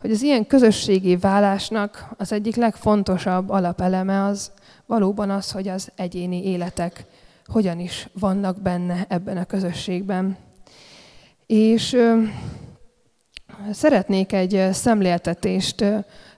Hogy 0.00 0.10
az 0.10 0.22
ilyen 0.22 0.46
közösségi 0.46 1.16
válásnak 1.16 2.08
az 2.16 2.32
egyik 2.32 2.56
legfontosabb 2.56 3.50
alapeleme 3.50 4.24
az 4.24 4.52
valóban 4.86 5.30
az, 5.30 5.50
hogy 5.50 5.68
az 5.68 5.90
egyéni 5.96 6.44
életek 6.44 7.06
hogyan 7.48 7.78
is 7.78 8.08
vannak 8.12 8.60
benne 8.62 9.06
ebben 9.08 9.36
a 9.36 9.44
közösségben. 9.44 10.36
És 11.46 11.96
szeretnék 13.72 14.32
egy 14.32 14.68
szemléltetést 14.72 15.84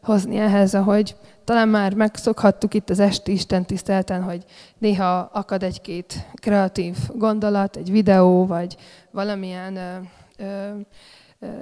hozni 0.02 0.36
ehhez, 0.36 0.74
ahogy 0.74 1.16
talán 1.44 1.68
már 1.68 1.94
megszokhattuk 1.94 2.74
itt 2.74 2.90
az 2.90 3.00
esti 3.00 3.32
Isten 3.32 3.64
tisztelten, 3.64 4.22
hogy 4.22 4.44
néha 4.78 5.18
akad 5.18 5.62
egy-két 5.62 6.26
kreatív 6.34 6.96
gondolat, 7.14 7.76
egy 7.76 7.90
videó, 7.90 8.46
vagy 8.46 8.76
valamilyen 9.10 9.76
ö, 9.76 9.96
ö, 10.38 10.56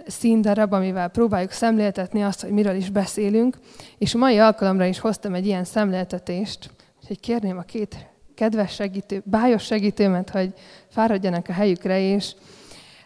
színdarab, 0.06 0.72
amivel 0.72 1.08
próbáljuk 1.08 1.50
szemléltetni 1.50 2.22
azt, 2.22 2.40
hogy 2.40 2.50
miről 2.50 2.74
is 2.74 2.90
beszélünk. 2.90 3.58
És 3.98 4.14
a 4.14 4.18
mai 4.18 4.38
alkalomra 4.38 4.84
is 4.84 4.98
hoztam 4.98 5.34
egy 5.34 5.46
ilyen 5.46 5.64
szemléltetést, 5.64 6.70
úgyhogy 7.00 7.20
kérném 7.20 7.58
a 7.58 7.62
két 7.62 7.96
kedves 8.38 8.74
segítő, 8.74 9.22
bájos 9.24 9.64
segítőmet, 9.64 10.30
hogy 10.30 10.52
fáradjanak 10.88 11.48
a 11.48 11.52
helyükre, 11.52 12.00
és 12.00 12.34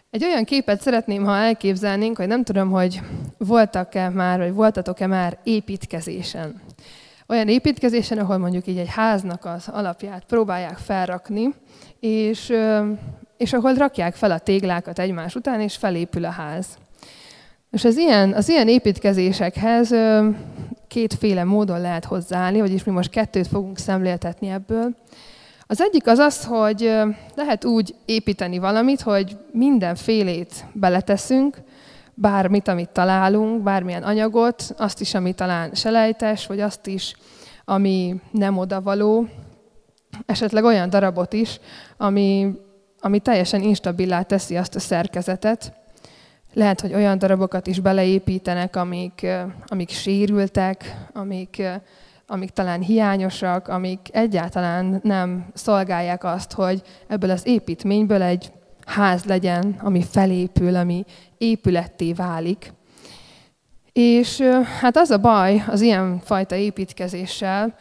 egy 0.09 0.23
olyan 0.23 0.43
képet 0.43 0.81
szeretném, 0.81 1.23
ha 1.23 1.35
elképzelnénk, 1.35 2.17
hogy 2.17 2.27
nem 2.27 2.43
tudom, 2.43 2.69
hogy 2.69 3.01
voltak-e 3.37 4.09
már, 4.09 4.39
vagy 4.39 4.53
voltatok-e 4.53 5.07
már 5.07 5.37
építkezésen. 5.43 6.61
Olyan 7.27 7.47
építkezésen, 7.47 8.17
ahol 8.17 8.37
mondjuk 8.37 8.67
így 8.67 8.77
egy 8.77 8.89
háznak 8.89 9.45
az 9.45 9.67
alapját 9.67 10.23
próbálják 10.25 10.77
felrakni, 10.77 11.53
és, 11.99 12.53
és 13.37 13.53
ahol 13.53 13.73
rakják 13.73 14.15
fel 14.15 14.31
a 14.31 14.39
téglákat 14.39 14.99
egymás 14.99 15.35
után, 15.35 15.61
és 15.61 15.75
felépül 15.75 16.25
a 16.25 16.29
ház. 16.29 16.77
És 17.73 17.83
az 17.85 17.97
ilyen, 17.97 18.33
az 18.33 18.49
ilyen 18.49 18.67
építkezésekhez 18.67 19.93
kétféle 20.87 21.43
módon 21.43 21.81
lehet 21.81 22.05
hozzáállni, 22.05 22.59
vagyis 22.59 22.83
mi 22.83 22.91
most 22.91 23.09
kettőt 23.09 23.47
fogunk 23.47 23.77
szemléltetni 23.77 24.49
ebből. 24.49 24.95
Az 25.67 25.81
egyik 25.81 26.07
az 26.07 26.17
az, 26.17 26.45
hogy 26.45 26.91
lehet 27.35 27.65
úgy 27.65 27.95
építeni 28.05 28.57
valamit, 28.57 29.01
hogy 29.01 29.37
mindenfélét 29.51 30.65
beleteszünk, 30.73 31.57
bármit, 32.13 32.67
amit 32.67 32.89
találunk, 32.89 33.61
bármilyen 33.61 34.03
anyagot, 34.03 34.73
azt 34.77 35.01
is, 35.01 35.13
ami 35.13 35.33
talán 35.33 35.73
selejtes, 35.73 36.47
vagy 36.47 36.59
azt 36.59 36.87
is, 36.87 37.15
ami 37.65 38.15
nem 38.31 38.57
odavaló, 38.57 39.27
esetleg 40.25 40.63
olyan 40.63 40.89
darabot 40.89 41.33
is, 41.33 41.59
ami, 41.97 42.51
ami 42.99 43.19
teljesen 43.19 43.61
instabilá 43.61 44.21
teszi 44.21 44.57
azt 44.57 44.75
a 44.75 44.79
szerkezetet. 44.79 45.81
Lehet, 46.53 46.81
hogy 46.81 46.93
olyan 46.93 47.17
darabokat 47.17 47.67
is 47.67 47.79
beleépítenek, 47.79 48.75
amik, 48.75 49.27
amik 49.67 49.89
sérültek, 49.89 50.97
amik 51.13 51.61
amik 52.27 52.49
talán 52.49 52.81
hiányosak, 52.81 53.67
amik 53.67 53.99
egyáltalán 54.11 54.99
nem 55.03 55.45
szolgálják 55.53 56.23
azt, 56.23 56.51
hogy 56.51 56.81
ebből 57.07 57.29
az 57.29 57.47
építményből 57.47 58.21
egy 58.21 58.51
ház 58.85 59.23
legyen, 59.23 59.75
ami 59.79 60.03
felépül, 60.03 60.75
ami 60.75 61.05
épületté 61.37 62.13
válik. 62.13 62.73
És 63.91 64.41
hát 64.79 64.97
az 64.97 65.09
a 65.09 65.17
baj 65.17 65.63
az 65.67 65.81
ilyen 65.81 66.19
fajta 66.19 66.55
építkezéssel, 66.55 67.75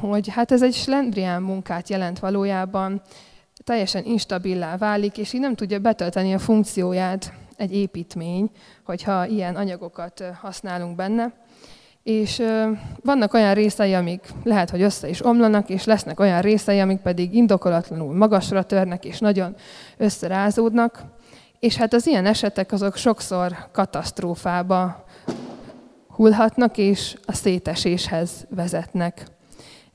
hogy 0.00 0.28
hát 0.28 0.52
ez 0.52 0.62
egy 0.62 0.74
slendrián 0.74 1.42
munkát 1.42 1.88
jelent 1.88 2.18
valójában, 2.18 3.02
teljesen 3.64 4.04
instabilá 4.04 4.76
válik, 4.76 5.18
és 5.18 5.32
így 5.32 5.40
nem 5.40 5.54
tudja 5.54 5.78
betölteni 5.78 6.34
a 6.34 6.38
funkcióját 6.38 7.32
egy 7.58 7.74
építmény, 7.74 8.50
hogyha 8.84 9.26
ilyen 9.26 9.56
anyagokat 9.56 10.24
használunk 10.40 10.96
benne 10.96 11.32
és 12.08 12.42
vannak 13.02 13.34
olyan 13.34 13.54
részei, 13.54 13.94
amik 13.94 14.28
lehet, 14.44 14.70
hogy 14.70 14.82
össze 14.82 15.08
is 15.08 15.24
omlanak, 15.24 15.68
és 15.68 15.84
lesznek 15.84 16.20
olyan 16.20 16.40
részei, 16.40 16.80
amik 16.80 16.98
pedig 16.98 17.34
indokolatlanul 17.34 18.16
magasra 18.16 18.62
törnek, 18.62 19.04
és 19.04 19.18
nagyon 19.18 19.56
összerázódnak. 19.96 21.02
És 21.58 21.76
hát 21.76 21.94
az 21.94 22.06
ilyen 22.06 22.26
esetek 22.26 22.72
azok 22.72 22.96
sokszor 22.96 23.56
katasztrófába 23.72 25.04
hullhatnak, 26.08 26.78
és 26.78 27.16
a 27.24 27.32
széteséshez 27.32 28.46
vezetnek. 28.50 29.26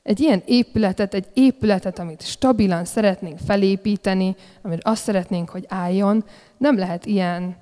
Egy 0.04 0.20
ilyen 0.20 0.42
épületet, 0.46 1.14
egy 1.14 1.26
épületet, 1.34 1.98
amit 1.98 2.22
stabilan 2.22 2.84
szeretnénk 2.84 3.38
felépíteni, 3.38 4.36
amit 4.62 4.82
azt 4.82 5.02
szeretnénk, 5.02 5.48
hogy 5.48 5.64
álljon, 5.68 6.24
nem 6.56 6.78
lehet 6.78 7.06
ilyen 7.06 7.56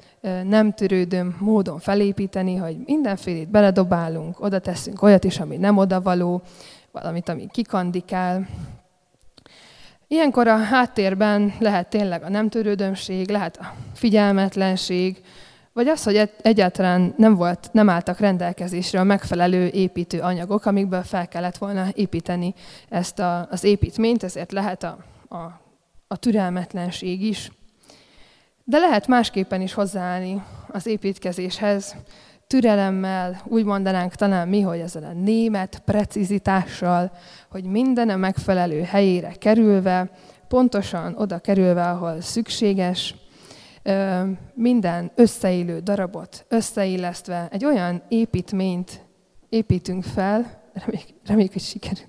nem 0.45 0.73
törődő 0.73 1.35
módon 1.39 1.79
felépíteni, 1.79 2.57
hogy 2.57 2.77
mindenfélét 2.85 3.49
beledobálunk, 3.49 4.41
oda 4.41 4.59
teszünk 4.59 5.03
olyat 5.03 5.25
is, 5.25 5.39
ami 5.39 5.57
nem 5.57 5.77
odavaló, 5.77 6.43
valamit, 6.91 7.29
ami 7.29 7.47
kikandikál. 7.51 8.49
Ilyenkor 10.09 10.47
a 10.47 10.57
háttérben 10.57 11.55
lehet 11.59 11.89
tényleg 11.89 12.23
a 12.23 12.29
nem 12.29 12.49
törődömség, 12.49 13.31
lehet 13.31 13.57
a 13.57 13.75
figyelmetlenség, 13.95 15.23
vagy 15.73 15.89
az, 15.89 16.03
hogy 16.03 16.31
egyáltalán 16.43 17.15
nem, 17.17 17.35
volt, 17.35 17.69
nem 17.73 17.89
álltak 17.89 18.19
rendelkezésre 18.19 19.01
a 19.01 19.05
megfelelő 19.05 19.67
építő 19.67 20.21
anyagok, 20.21 20.67
amikből 20.67 21.03
fel 21.03 21.29
kellett 21.29 21.57
volna 21.57 21.87
építeni 21.95 22.55
ezt 22.89 23.19
a, 23.19 23.49
az 23.51 23.65
építményt, 23.65 24.23
ezért 24.23 24.53
lehet 24.53 24.83
a, 24.83 24.99
a, 25.29 25.37
a 26.07 26.17
türelmetlenség 26.17 27.23
is. 27.23 27.51
De 28.65 28.79
lehet 28.79 29.07
másképpen 29.07 29.61
is 29.61 29.73
hozzáállni 29.73 30.43
az 30.69 30.87
építkezéshez, 30.87 31.97
türelemmel, 32.47 33.43
úgy 33.45 33.65
mondanánk 33.65 34.15
talán 34.15 34.49
mi, 34.49 34.61
hogy 34.61 34.79
ezzel 34.79 35.05
a 35.05 35.13
német 35.13 35.83
precizitással, 35.85 37.13
hogy 37.51 37.65
minden 37.65 38.09
a 38.09 38.17
megfelelő 38.17 38.83
helyére 38.83 39.33
kerülve, 39.33 40.11
pontosan 40.49 41.15
oda 41.17 41.39
kerülve, 41.39 41.91
ahol 41.91 42.21
szükséges, 42.21 43.15
minden 44.55 45.12
összeillő 45.14 45.79
darabot 45.81 46.45
összeillesztve 46.49 47.49
egy 47.51 47.64
olyan 47.64 48.03
építményt 48.09 49.07
építünk 49.49 50.05
fel, 50.05 50.62
reméljük, 50.73 51.09
reméljük 51.25 51.53
hogy 51.53 51.62
sikerül, 51.62 52.05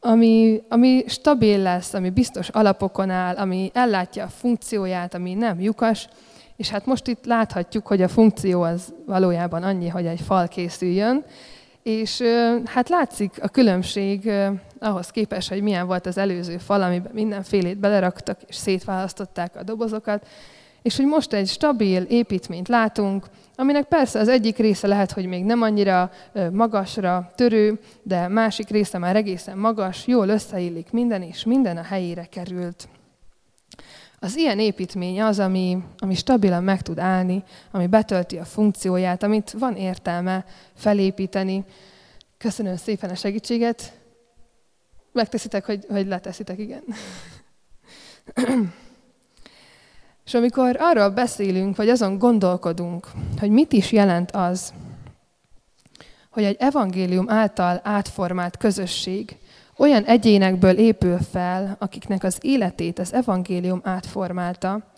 ami, 0.00 0.62
ami 0.68 1.04
stabil 1.06 1.58
lesz, 1.58 1.94
ami 1.94 2.10
biztos 2.10 2.48
alapokon 2.48 3.10
áll, 3.10 3.36
ami 3.36 3.70
ellátja 3.74 4.24
a 4.24 4.28
funkcióját, 4.28 5.14
ami 5.14 5.34
nem 5.34 5.60
lyukas, 5.60 6.08
és 6.56 6.70
hát 6.70 6.86
most 6.86 7.06
itt 7.06 7.24
láthatjuk, 7.24 7.86
hogy 7.86 8.02
a 8.02 8.08
funkció 8.08 8.62
az 8.62 8.94
valójában 9.06 9.62
annyi, 9.62 9.88
hogy 9.88 10.06
egy 10.06 10.20
fal 10.20 10.48
készüljön, 10.48 11.24
és 11.84 12.22
hát 12.64 12.88
látszik 12.88 13.32
a 13.40 13.48
különbség 13.48 14.30
ahhoz 14.78 15.10
képest, 15.10 15.48
hogy 15.48 15.62
milyen 15.62 15.86
volt 15.86 16.06
az 16.06 16.18
előző 16.18 16.58
fal, 16.58 16.82
amiben 16.82 17.12
mindenfélét 17.14 17.78
beleraktak, 17.78 18.40
és 18.46 18.56
szétválasztották 18.56 19.56
a 19.56 19.62
dobozokat, 19.62 20.26
és 20.82 20.96
hogy 20.96 21.06
most 21.06 21.32
egy 21.32 21.48
stabil 21.48 22.02
építményt 22.02 22.68
látunk, 22.68 23.26
aminek 23.56 23.84
persze 23.84 24.18
az 24.18 24.28
egyik 24.28 24.56
része 24.56 24.86
lehet, 24.86 25.12
hogy 25.12 25.26
még 25.26 25.44
nem 25.44 25.62
annyira 25.62 26.10
magasra 26.52 27.32
törő, 27.34 27.78
de 28.02 28.28
másik 28.28 28.68
része 28.68 28.98
már 28.98 29.16
egészen 29.16 29.58
magas, 29.58 30.06
jól 30.06 30.28
összeillik 30.28 30.90
minden, 30.90 31.22
és 31.22 31.44
minden 31.44 31.76
a 31.76 31.82
helyére 31.82 32.24
került. 32.24 32.88
Az 34.24 34.36
ilyen 34.36 34.58
építmény 34.58 35.22
az, 35.22 35.38
ami, 35.38 35.82
ami 35.98 36.14
stabilan 36.14 36.64
meg 36.64 36.82
tud 36.82 36.98
állni, 36.98 37.44
ami 37.70 37.86
betölti 37.86 38.38
a 38.38 38.44
funkcióját, 38.44 39.22
amit 39.22 39.50
van 39.50 39.76
értelme 39.76 40.44
felépíteni. 40.74 41.64
Köszönöm 42.38 42.76
szépen 42.76 43.10
a 43.10 43.14
segítséget. 43.14 43.98
Megteszitek, 45.12 45.64
hogy, 45.64 45.84
hogy 45.88 46.06
leteszitek, 46.06 46.58
igen. 46.58 46.82
És 50.26 50.34
amikor 50.34 50.76
arról 50.78 51.10
beszélünk, 51.10 51.76
vagy 51.76 51.88
azon 51.88 52.18
gondolkodunk, 52.18 53.08
hogy 53.38 53.50
mit 53.50 53.72
is 53.72 53.92
jelent 53.92 54.30
az, 54.30 54.72
hogy 56.30 56.44
egy 56.44 56.56
evangélium 56.58 57.30
által 57.30 57.80
átformált 57.82 58.56
közösség 58.56 59.36
olyan 59.76 60.04
egyénekből 60.04 60.78
épül 60.78 61.18
fel, 61.18 61.76
akiknek 61.78 62.24
az 62.24 62.38
életét 62.40 62.98
az 62.98 63.12
evangélium 63.12 63.80
átformálta. 63.84 64.92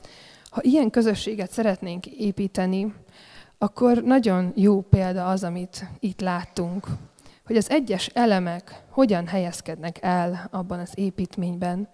Ha 0.50 0.60
ilyen 0.62 0.90
közösséget 0.90 1.50
szeretnénk 1.50 2.06
építeni, 2.06 2.94
akkor 3.58 4.02
nagyon 4.02 4.52
jó 4.54 4.80
példa 4.80 5.26
az, 5.26 5.44
amit 5.44 5.88
itt 6.00 6.20
láttunk, 6.20 6.86
hogy 7.46 7.56
az 7.56 7.70
egyes 7.70 8.06
elemek 8.06 8.82
hogyan 8.90 9.26
helyezkednek 9.26 9.98
el 10.00 10.48
abban 10.50 10.78
az 10.78 10.92
építményben, 10.94 11.88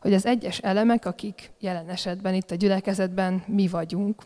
hogy 0.00 0.14
az 0.14 0.26
egyes 0.26 0.58
elemek, 0.58 1.06
akik 1.06 1.50
jelen 1.60 1.88
esetben 1.88 2.34
itt 2.34 2.50
a 2.50 2.54
gyülekezetben 2.54 3.42
mi 3.46 3.68
vagyunk, 3.68 4.22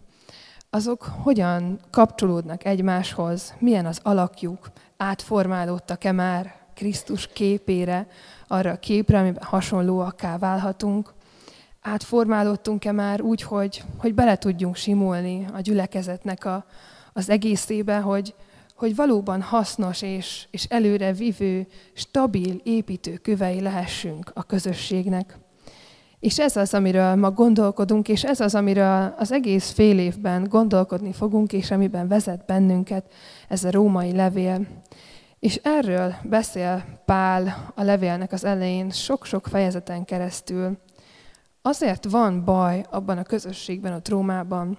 azok 0.70 1.02
hogyan 1.22 1.80
kapcsolódnak 1.90 2.64
egymáshoz, 2.64 3.54
milyen 3.58 3.86
az 3.86 4.00
alakjuk, 4.02 4.70
átformálódtak-e 4.96 6.12
már 6.12 6.63
Krisztus 6.74 7.28
képére, 7.32 8.06
arra 8.46 8.70
a 8.70 8.78
képre, 8.78 9.18
amiben 9.18 9.42
hasonlóakká 9.42 10.38
válhatunk. 10.38 11.12
Átformálódtunk-e 11.80 12.92
már 12.92 13.20
úgy, 13.20 13.42
hogy, 13.42 13.82
hogy 13.98 14.14
bele 14.14 14.36
tudjunk 14.36 14.76
simulni 14.76 15.46
a 15.52 15.60
gyülekezetnek 15.60 16.44
a, 16.44 16.64
az 17.12 17.30
egészébe, 17.30 17.98
hogy, 17.98 18.34
hogy 18.74 18.96
valóban 18.96 19.42
hasznos 19.42 20.02
és, 20.02 20.46
és 20.50 20.64
előre 20.64 21.12
vivő, 21.12 21.66
stabil 21.92 22.60
építőkövei 22.62 23.60
lehessünk 23.60 24.30
a 24.34 24.42
közösségnek. 24.42 25.38
És 26.24 26.38
ez 26.38 26.56
az, 26.56 26.74
amiről 26.74 27.14
ma 27.14 27.30
gondolkodunk, 27.30 28.08
és 28.08 28.24
ez 28.24 28.40
az, 28.40 28.54
amiről 28.54 29.14
az 29.18 29.32
egész 29.32 29.70
fél 29.70 29.98
évben 29.98 30.44
gondolkodni 30.48 31.12
fogunk, 31.12 31.52
és 31.52 31.70
amiben 31.70 32.08
vezet 32.08 32.44
bennünket 32.46 33.12
ez 33.48 33.64
a 33.64 33.70
római 33.70 34.12
levél. 34.12 34.66
És 35.44 35.60
erről 35.62 36.14
beszél 36.22 36.84
Pál 37.04 37.72
a 37.74 37.82
levélnek 37.82 38.32
az 38.32 38.44
elején 38.44 38.90
sok-sok 38.90 39.46
fejezeten 39.46 40.04
keresztül. 40.04 40.78
Azért 41.62 42.04
van 42.04 42.44
baj 42.44 42.84
abban 42.90 43.18
a 43.18 43.22
közösségben, 43.22 43.92
a 43.92 44.00
Rómában. 44.08 44.78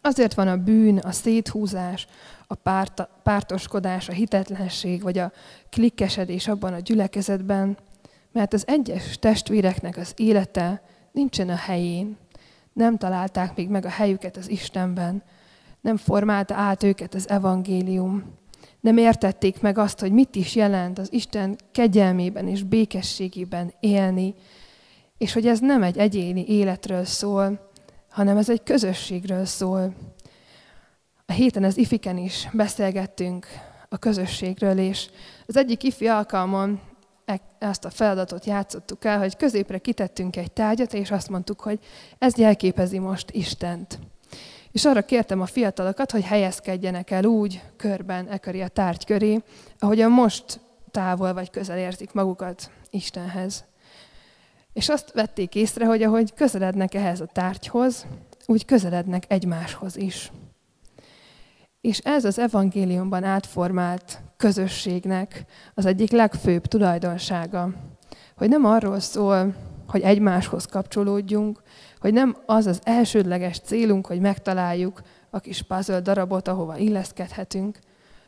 Azért 0.00 0.34
van 0.34 0.48
a 0.48 0.56
bűn, 0.56 0.98
a 0.98 1.10
széthúzás, 1.10 2.06
a 2.46 2.54
párt, 2.54 3.08
pártoskodás, 3.22 4.08
a 4.08 4.12
hitetlenség, 4.12 5.02
vagy 5.02 5.18
a 5.18 5.32
klikkesedés 5.70 6.48
abban 6.48 6.72
a 6.72 6.80
gyülekezetben, 6.80 7.78
mert 8.32 8.52
az 8.52 8.66
egyes 8.66 9.18
testvéreknek 9.18 9.96
az 9.96 10.12
élete 10.16 10.82
nincsen 11.12 11.48
a 11.48 11.56
helyén. 11.56 12.16
Nem 12.72 12.96
találták 12.96 13.56
még 13.56 13.68
meg 13.68 13.84
a 13.84 13.90
helyüket 13.90 14.36
az 14.36 14.50
Istenben, 14.50 15.22
nem 15.80 15.96
formálta 15.96 16.54
át 16.54 16.82
őket 16.82 17.14
az 17.14 17.28
evangélium 17.28 18.40
nem 18.82 18.96
értették 18.96 19.60
meg 19.60 19.78
azt, 19.78 20.00
hogy 20.00 20.12
mit 20.12 20.34
is 20.34 20.54
jelent 20.54 20.98
az 20.98 21.12
Isten 21.12 21.56
kegyelmében 21.72 22.48
és 22.48 22.62
békességében 22.62 23.72
élni, 23.80 24.34
és 25.18 25.32
hogy 25.32 25.46
ez 25.46 25.60
nem 25.60 25.82
egy 25.82 25.98
egyéni 25.98 26.44
életről 26.48 27.04
szól, 27.04 27.70
hanem 28.10 28.36
ez 28.36 28.50
egy 28.50 28.62
közösségről 28.62 29.44
szól. 29.44 29.94
A 31.26 31.32
héten 31.32 31.64
az 31.64 31.76
ifiken 31.76 32.16
is 32.16 32.48
beszélgettünk 32.52 33.46
a 33.88 33.98
közösségről, 33.98 34.78
és 34.78 35.10
az 35.46 35.56
egyik 35.56 35.82
ifi 35.82 36.06
alkalmon 36.06 36.80
ezt 37.58 37.84
a 37.84 37.90
feladatot 37.90 38.44
játszottuk 38.44 39.04
el, 39.04 39.18
hogy 39.18 39.36
középre 39.36 39.78
kitettünk 39.78 40.36
egy 40.36 40.52
tárgyat, 40.52 40.94
és 40.94 41.10
azt 41.10 41.28
mondtuk, 41.28 41.60
hogy 41.60 41.78
ez 42.18 42.36
jelképezi 42.36 42.98
most 42.98 43.30
Istent. 43.30 43.98
És 44.72 44.84
arra 44.84 45.02
kértem 45.02 45.40
a 45.40 45.46
fiatalokat, 45.46 46.10
hogy 46.10 46.24
helyezkedjenek 46.24 47.10
el 47.10 47.24
úgy 47.24 47.62
körben 47.76 48.28
e 48.28 48.38
köré 48.38 48.60
a 48.60 48.68
tárgy 48.68 49.04
köré, 49.04 49.42
ahogyan 49.78 50.10
most 50.10 50.60
távol 50.90 51.32
vagy 51.32 51.50
közel 51.50 51.78
érzik 51.78 52.12
magukat 52.12 52.70
Istenhez. 52.90 53.64
És 54.72 54.88
azt 54.88 55.12
vették 55.12 55.54
észre, 55.54 55.86
hogy 55.86 56.02
ahogy 56.02 56.34
közelednek 56.34 56.94
ehhez 56.94 57.20
a 57.20 57.26
tárgyhoz, 57.26 58.06
úgy 58.46 58.64
közelednek 58.64 59.24
egymáshoz 59.28 59.96
is. 59.96 60.32
És 61.80 61.98
ez 61.98 62.24
az 62.24 62.38
evangéliumban 62.38 63.24
átformált 63.24 64.20
közösségnek 64.36 65.44
az 65.74 65.86
egyik 65.86 66.10
legfőbb 66.10 66.66
tulajdonsága, 66.66 67.68
hogy 68.36 68.48
nem 68.48 68.64
arról 68.64 69.00
szól, 69.00 69.54
hogy 69.86 70.00
egymáshoz 70.00 70.64
kapcsolódjunk, 70.64 71.62
hogy 72.02 72.12
nem 72.12 72.36
az 72.46 72.66
az 72.66 72.80
elsődleges 72.82 73.58
célunk, 73.58 74.06
hogy 74.06 74.20
megtaláljuk 74.20 75.02
a 75.30 75.40
kis 75.40 75.62
puzzle 75.62 76.00
darabot, 76.00 76.48
ahova 76.48 76.76
illeszkedhetünk, 76.76 77.78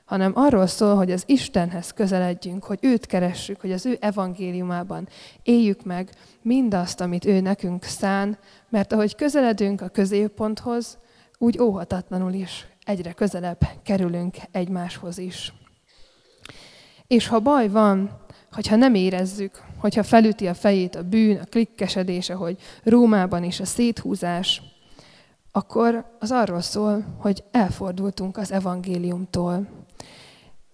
hanem 0.04 0.32
arról 0.34 0.66
szól, 0.66 0.94
hogy 0.94 1.10
az 1.10 1.22
Istenhez 1.26 1.90
közeledjünk, 1.90 2.64
hogy 2.64 2.78
őt 2.82 3.06
keressük, 3.06 3.60
hogy 3.60 3.72
az 3.72 3.86
ő 3.86 3.96
evangéliumában 4.00 5.08
éljük 5.42 5.84
meg 5.84 6.10
mindazt, 6.42 7.00
amit 7.00 7.24
ő 7.24 7.40
nekünk 7.40 7.84
szán, 7.84 8.38
mert 8.68 8.92
ahogy 8.92 9.14
közeledünk 9.14 9.80
a 9.80 9.88
középponthoz, 9.88 10.98
úgy 11.38 11.58
óhatatlanul 11.58 12.32
is 12.32 12.66
egyre 12.84 13.12
közelebb 13.12 13.60
kerülünk 13.82 14.36
egymáshoz 14.50 15.18
is. 15.18 15.52
És 17.06 17.26
ha 17.26 17.40
baj 17.40 17.68
van, 17.68 18.20
hogyha 18.52 18.76
nem 18.76 18.94
érezzük, 18.94 19.62
hogyha 19.84 20.02
felüti 20.02 20.46
a 20.46 20.54
fejét 20.54 20.94
a 20.96 21.02
bűn, 21.02 21.38
a 21.38 21.44
klikkesedése, 21.44 22.34
hogy 22.34 22.56
Rómában 22.82 23.44
is 23.44 23.60
a 23.60 23.64
széthúzás, 23.64 24.62
akkor 25.52 26.16
az 26.20 26.30
arról 26.30 26.60
szól, 26.60 27.16
hogy 27.18 27.44
elfordultunk 27.50 28.36
az 28.36 28.52
evangéliumtól. 28.52 29.66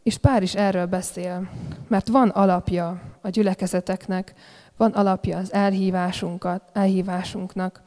És 0.02 0.18
Pár 0.18 0.42
is 0.42 0.54
erről 0.54 0.86
beszél, 0.86 1.50
mert 1.88 2.08
van 2.08 2.28
alapja 2.28 3.02
a 3.20 3.28
gyülekezeteknek, 3.28 4.34
van 4.76 4.90
alapja 4.90 5.38
az 5.38 5.52
elhívásunkat, 5.52 6.62
elhívásunknak. 6.72 7.82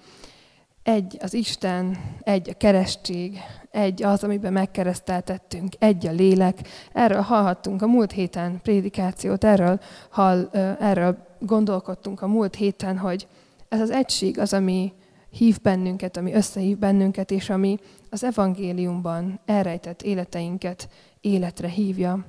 Egy 0.83 1.17
az 1.21 1.33
Isten, 1.33 1.97
egy 2.21 2.49
a 2.49 2.53
keresztség, 2.53 3.39
egy 3.71 4.03
az, 4.03 4.23
amiben 4.23 4.53
megkereszteltettünk, 4.53 5.73
egy 5.79 6.07
a 6.07 6.11
lélek. 6.11 6.67
Erről 6.93 7.21
hallhattunk 7.21 7.81
a 7.81 7.87
múlt 7.87 8.11
héten 8.11 8.59
prédikációt, 8.61 9.43
erről, 9.43 9.79
hall, 10.09 10.49
erről 10.79 11.17
gondolkodtunk 11.39 12.21
a 12.21 12.27
múlt 12.27 12.55
héten, 12.55 12.97
hogy 12.97 13.27
ez 13.69 13.79
az 13.79 13.89
egység 13.89 14.39
az, 14.39 14.53
ami 14.53 14.93
hív 15.29 15.57
bennünket, 15.61 16.17
ami 16.17 16.33
összehív 16.33 16.77
bennünket, 16.77 17.31
és 17.31 17.49
ami 17.49 17.77
az 18.09 18.23
evangéliumban 18.23 19.39
elrejtett 19.45 20.01
életeinket 20.01 20.89
életre 21.21 21.67
hívja. 21.67 22.25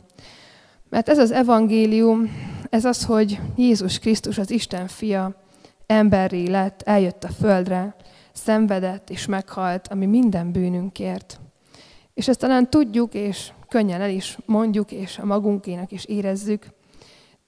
Mert 0.89 1.09
ez 1.09 1.19
az 1.19 1.31
evangélium, 1.31 2.31
ez 2.71 2.85
az, 2.85 3.05
hogy 3.05 3.41
Jézus 3.57 3.99
Krisztus, 3.99 4.39
az 4.39 4.51
Isten 4.51 4.87
fia, 4.87 5.35
emberré 5.87 6.47
lett, 6.47 6.83
eljött 6.83 7.25
a 7.25 7.29
földre, 7.29 7.95
szenvedett 8.35 9.11
és 9.11 9.27
meghalt, 9.27 9.89
ami 9.89 10.07
minden 10.07 10.53
bűnünkért. 10.53 11.41
És 12.15 12.29
ezt 12.29 12.41
talán 12.41 12.71
tudjuk, 12.71 13.15
és 13.15 13.53
könnyen 13.69 14.01
el 14.01 14.11
is 14.11 14.39
mondjuk, 14.47 14.93
és 14.93 15.19
a 15.19 15.25
magunkének 15.25 15.93
is 15.93 16.05
érezzük, 16.05 16.67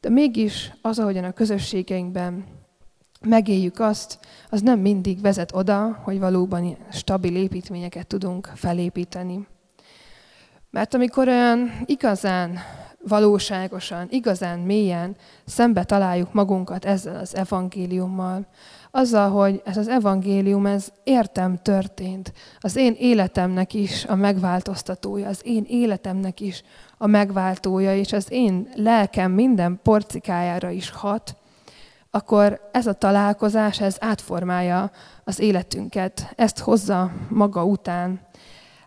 de 0.01 0.09
mégis 0.09 0.73
az, 0.83 0.99
ahogyan 0.99 1.25
a 1.25 1.33
közösségeinkben 1.33 2.45
megéljük 3.21 3.79
azt, 3.79 4.19
az 4.51 4.61
nem 4.61 4.79
mindig 4.79 5.21
vezet 5.21 5.55
oda, 5.55 6.01
hogy 6.03 6.19
valóban 6.19 6.77
stabil 6.93 7.37
építményeket 7.37 8.07
tudunk 8.07 8.51
felépíteni. 8.55 9.47
Mert 10.71 10.95
amikor 10.95 11.29
olyan 11.29 11.83
igazán 11.85 12.59
valóságosan, 13.09 14.07
igazán 14.11 14.59
mélyen 14.59 15.17
szembe 15.45 15.85
találjuk 15.85 16.33
magunkat 16.33 16.85
ezzel 16.85 17.17
az 17.17 17.37
evangéliummal, 17.37 18.47
azzal, 18.97 19.31
hogy 19.31 19.63
ez 19.65 19.77
az 19.77 19.89
evangélium, 19.89 20.67
ez 20.67 20.89
értem 21.05 21.59
történt. 21.63 22.33
Az 22.61 22.77
én 22.77 22.95
életemnek 22.99 23.75
is 23.75 24.05
a 24.05 24.15
megváltoztatója, 24.15 25.29
az 25.29 25.41
én 25.45 25.65
életemnek 25.69 26.41
is 26.41 26.63
a 26.99 27.07
megváltója, 27.07 27.97
és 27.97 28.13
az 28.13 28.27
én 28.29 28.69
lelkem 28.75 29.33
minden 29.33 29.81
porcikájára 29.83 30.71
is 30.71 30.91
hat, 30.91 31.37
akkor 32.11 32.69
ez 32.73 32.87
a 32.87 32.93
találkozás, 32.93 33.81
ez 33.81 33.97
átformálja 34.01 34.91
az 35.25 35.39
életünket, 35.39 36.33
ezt 36.37 36.59
hozza 36.59 37.13
maga 37.29 37.65
után. 37.65 38.21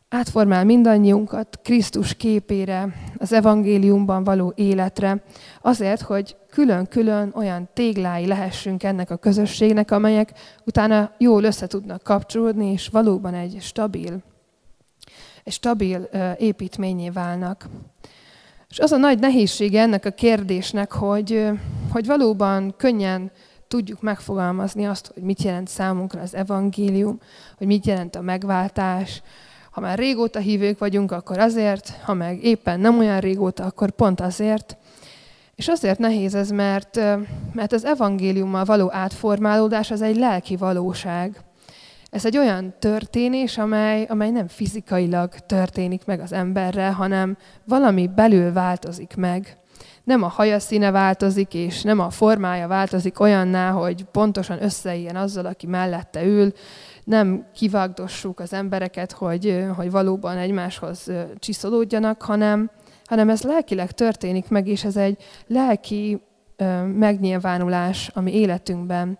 Átformál 0.09 0.63
mindannyiunkat 0.63 1.59
Krisztus 1.63 2.13
képére, 2.13 2.95
az 3.17 3.33
evangéliumban 3.33 4.23
való 4.23 4.53
életre, 4.55 5.23
azért, 5.61 6.01
hogy 6.01 6.35
külön-külön 6.49 7.31
olyan 7.35 7.69
téglái 7.73 8.27
lehessünk 8.27 8.83
ennek 8.83 9.11
a 9.11 9.15
közösségnek, 9.15 9.91
amelyek 9.91 10.33
utána 10.65 11.11
jól 11.17 11.43
össze 11.43 11.67
tudnak 11.67 12.03
kapcsolódni, 12.03 12.71
és 12.71 12.87
valóban 12.87 13.33
egy 13.33 13.57
stabil, 13.61 14.17
egy 15.43 15.53
stabil 15.53 16.09
építményé 16.37 17.09
válnak. 17.09 17.69
És 18.69 18.79
az 18.79 18.91
a 18.91 18.97
nagy 18.97 19.19
nehézsége 19.19 19.81
ennek 19.81 20.05
a 20.05 20.11
kérdésnek, 20.11 20.91
hogy, 20.91 21.49
hogy 21.91 22.05
valóban 22.05 22.73
könnyen 22.77 23.31
tudjuk 23.67 24.01
megfogalmazni 24.01 24.85
azt, 24.85 25.11
hogy 25.13 25.23
mit 25.23 25.41
jelent 25.41 25.67
számunkra 25.67 26.21
az 26.21 26.35
evangélium, 26.35 27.19
hogy 27.57 27.67
mit 27.67 27.85
jelent 27.85 28.15
a 28.15 28.21
megváltás, 28.21 29.21
ha 29.79 29.85
már 29.85 29.97
régóta 29.97 30.39
hívők 30.39 30.79
vagyunk, 30.79 31.11
akkor 31.11 31.37
azért, 31.37 31.99
ha 32.03 32.13
meg 32.13 32.43
éppen 32.43 32.79
nem 32.79 32.99
olyan 32.99 33.19
régóta, 33.19 33.63
akkor 33.63 33.91
pont 33.91 34.21
azért. 34.21 34.77
És 35.55 35.67
azért 35.67 35.99
nehéz 35.99 36.35
ez, 36.35 36.49
mert, 36.49 36.99
mert 37.53 37.73
az 37.73 37.85
evangéliummal 37.85 38.63
való 38.63 38.91
átformálódás 38.91 39.91
az 39.91 40.01
egy 40.01 40.15
lelki 40.15 40.55
valóság. 40.55 41.41
Ez 42.09 42.25
egy 42.25 42.37
olyan 42.37 42.73
történés, 42.79 43.57
amely, 43.57 44.05
amely 44.09 44.29
nem 44.29 44.47
fizikailag 44.47 45.33
történik 45.33 46.05
meg 46.05 46.19
az 46.19 46.33
emberre, 46.33 46.91
hanem 46.91 47.37
valami 47.63 48.07
belül 48.15 48.53
változik 48.53 49.15
meg. 49.15 49.57
Nem 50.03 50.23
a 50.23 50.27
haja 50.27 50.59
színe 50.59 50.91
változik, 50.91 51.53
és 51.53 51.81
nem 51.81 51.99
a 51.99 52.09
formája 52.09 52.67
változik 52.67 53.19
olyanná, 53.19 53.71
hogy 53.71 54.03
pontosan 54.03 54.63
összeilyen 54.63 55.15
azzal, 55.15 55.45
aki 55.45 55.67
mellette 55.67 56.25
ül, 56.25 56.53
nem 57.09 57.45
kivágdossuk 57.53 58.39
az 58.39 58.53
embereket, 58.53 59.11
hogy, 59.11 59.65
hogy 59.75 59.91
valóban 59.91 60.37
egymáshoz 60.37 61.11
csiszolódjanak, 61.39 62.21
hanem, 62.21 62.71
hanem 63.05 63.29
ez 63.29 63.41
lelkileg 63.41 63.91
történik 63.91 64.49
meg, 64.49 64.67
és 64.67 64.83
ez 64.83 64.97
egy 64.97 65.17
lelki 65.47 66.21
megnyilvánulás 66.85 68.11
a 68.13 68.21
mi 68.21 68.33
életünkben 68.33 69.17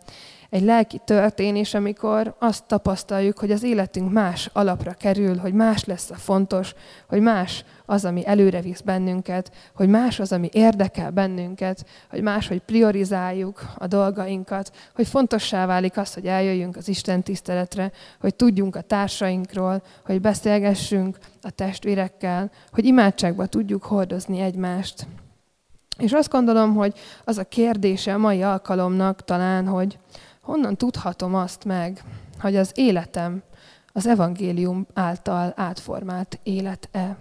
egy 0.49 0.61
lelki 0.61 1.01
történés, 1.05 1.73
amikor 1.73 2.35
azt 2.39 2.63
tapasztaljuk, 2.63 3.39
hogy 3.39 3.51
az 3.51 3.63
életünk 3.63 4.11
más 4.11 4.49
alapra 4.53 4.93
kerül, 4.93 5.37
hogy 5.37 5.53
más 5.53 5.85
lesz 5.85 6.09
a 6.09 6.15
fontos, 6.15 6.73
hogy 7.07 7.21
más 7.21 7.65
az, 7.85 8.05
ami 8.05 8.27
előre 8.27 8.61
visz 8.61 8.81
bennünket, 8.81 9.51
hogy 9.75 9.89
más 9.89 10.19
az, 10.19 10.31
ami 10.31 10.49
érdekel 10.51 11.11
bennünket, 11.11 11.85
hogy 12.09 12.21
más, 12.21 12.47
hogy 12.47 12.59
priorizáljuk 12.59 13.61
a 13.77 13.87
dolgainkat, 13.87 14.71
hogy 14.95 15.07
fontossá 15.07 15.65
válik 15.65 15.97
az, 15.97 16.13
hogy 16.13 16.25
eljöjjünk 16.25 16.75
az 16.75 16.87
Isten 16.87 17.23
tiszteletre, 17.23 17.91
hogy 18.19 18.35
tudjunk 18.35 18.75
a 18.75 18.81
társainkról, 18.81 19.81
hogy 20.05 20.21
beszélgessünk 20.21 21.17
a 21.41 21.49
testvérekkel, 21.49 22.51
hogy 22.71 22.85
imádságba 22.85 23.45
tudjuk 23.45 23.83
hordozni 23.83 24.39
egymást. 24.39 25.07
És 25.99 26.11
azt 26.11 26.29
gondolom, 26.29 26.75
hogy 26.75 26.93
az 27.23 27.37
a 27.37 27.43
kérdése 27.43 28.13
a 28.13 28.17
mai 28.17 28.41
alkalomnak 28.41 29.23
talán, 29.23 29.67
hogy, 29.67 29.99
honnan 30.49 30.75
tudhatom 30.75 31.35
azt 31.35 31.65
meg, 31.65 32.03
hogy 32.39 32.55
az 32.55 32.71
életem 32.75 33.43
az 33.93 34.07
evangélium 34.07 34.87
által 34.93 35.53
átformált 35.55 36.39
élet-e? 36.43 37.17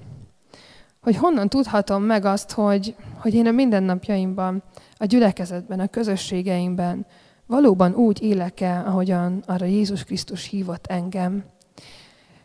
Hogy 1.01 1.17
honnan 1.17 1.49
tudhatom 1.49 2.03
meg 2.03 2.25
azt, 2.25 2.53
hogy, 2.53 2.95
hogy 3.19 3.35
én 3.35 3.47
a 3.47 3.51
mindennapjaimban, 3.51 4.63
a 4.97 5.05
gyülekezetben, 5.05 5.81
a 5.81 5.87
közösségeimben 5.87 7.07
valóban 7.47 7.95
úgy 7.95 8.23
élek-e, 8.23 8.83
ahogyan 8.87 9.43
arra 9.47 9.67
Jézus 9.67 10.05
Krisztus 10.05 10.49
hívott 10.49 10.87
engem. 10.87 11.45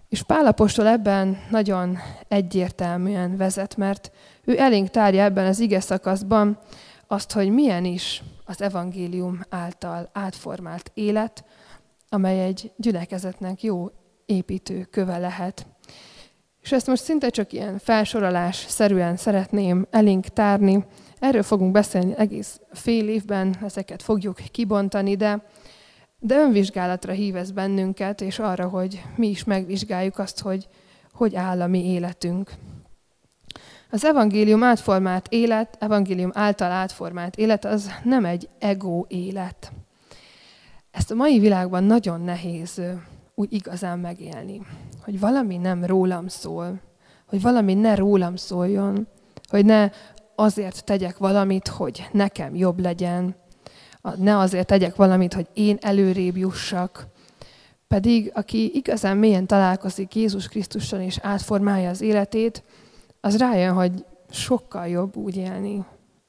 És 0.09 0.23
Pálapostól 0.23 0.87
ebben 0.87 1.37
nagyon 1.49 1.97
egyértelműen 2.27 3.37
vezet, 3.37 3.77
mert 3.77 4.11
ő 4.43 4.59
elénk 4.59 4.89
tárja 4.89 5.23
ebben 5.23 5.45
az 5.45 5.59
ige 5.59 5.79
szakaszban 5.79 6.57
azt, 7.07 7.31
hogy 7.31 7.49
milyen 7.49 7.85
is 7.85 8.23
az 8.45 8.61
evangélium 8.61 9.41
által 9.49 10.09
átformált 10.13 10.91
élet, 10.93 11.45
amely 12.09 12.43
egy 12.43 12.71
gyülekezetnek 12.77 13.63
jó 13.63 13.91
építő 14.25 14.83
köve 14.83 15.17
lehet. 15.17 15.67
És 16.61 16.71
ezt 16.71 16.87
most 16.87 17.03
szinte 17.03 17.29
csak 17.29 17.53
ilyen 17.53 17.77
felsorolás 17.77 18.55
szerűen 18.55 19.15
szeretném 19.15 19.87
elénk 19.89 20.25
tárni. 20.25 20.85
Erről 21.19 21.43
fogunk 21.43 21.71
beszélni 21.71 22.13
egész 22.17 22.61
fél 22.71 23.09
évben, 23.09 23.55
ezeket 23.63 24.01
fogjuk 24.01 24.35
kibontani, 24.51 25.15
de, 25.15 25.45
de 26.19 26.35
önvizsgálatra 26.35 27.11
hív 27.11 27.35
ez 27.35 27.51
bennünket, 27.51 28.21
és 28.21 28.39
arra, 28.39 28.67
hogy 28.67 29.03
mi 29.15 29.27
is 29.27 29.43
megvizsgáljuk 29.43 30.17
azt, 30.17 30.39
hogy 30.39 30.67
hogy 31.13 31.35
áll 31.35 31.61
a 31.61 31.67
mi 31.67 31.85
életünk. 31.85 32.51
Az 33.93 34.05
evangélium 34.05 34.63
átformált 34.63 35.27
élet, 35.29 35.77
evangélium 35.79 36.29
által 36.33 36.71
átformált 36.71 37.35
élet, 37.35 37.65
az 37.65 37.91
nem 38.03 38.25
egy 38.25 38.49
ego 38.59 39.05
élet. 39.07 39.71
Ezt 40.91 41.11
a 41.11 41.15
mai 41.15 41.39
világban 41.39 41.83
nagyon 41.83 42.21
nehéz 42.21 42.81
úgy 43.35 43.53
igazán 43.53 43.99
megélni, 43.99 44.61
hogy 45.03 45.19
valami 45.19 45.57
nem 45.57 45.85
rólam 45.85 46.27
szól, 46.27 46.81
hogy 47.27 47.41
valami 47.41 47.73
ne 47.73 47.95
rólam 47.95 48.35
szóljon, 48.35 49.07
hogy 49.49 49.65
ne 49.65 49.89
azért 50.35 50.83
tegyek 50.83 51.17
valamit, 51.17 51.67
hogy 51.67 52.07
nekem 52.11 52.55
jobb 52.55 52.79
legyen, 52.79 53.35
ne 54.15 54.37
azért 54.37 54.67
tegyek 54.67 54.95
valamit, 54.95 55.33
hogy 55.33 55.47
én 55.53 55.77
előrébb 55.81 56.37
jussak, 56.37 57.07
pedig 57.87 58.31
aki 58.33 58.71
igazán 58.75 59.17
mélyen 59.17 59.47
találkozik 59.47 60.15
Jézus 60.15 60.47
Krisztussal 60.47 61.01
és 61.01 61.17
átformálja 61.21 61.89
az 61.89 62.01
életét, 62.01 62.63
az 63.25 63.37
rájön, 63.37 63.73
hogy 63.73 64.05
sokkal 64.29 64.87
jobb 64.87 65.15
úgy 65.15 65.37
élni, 65.37 65.85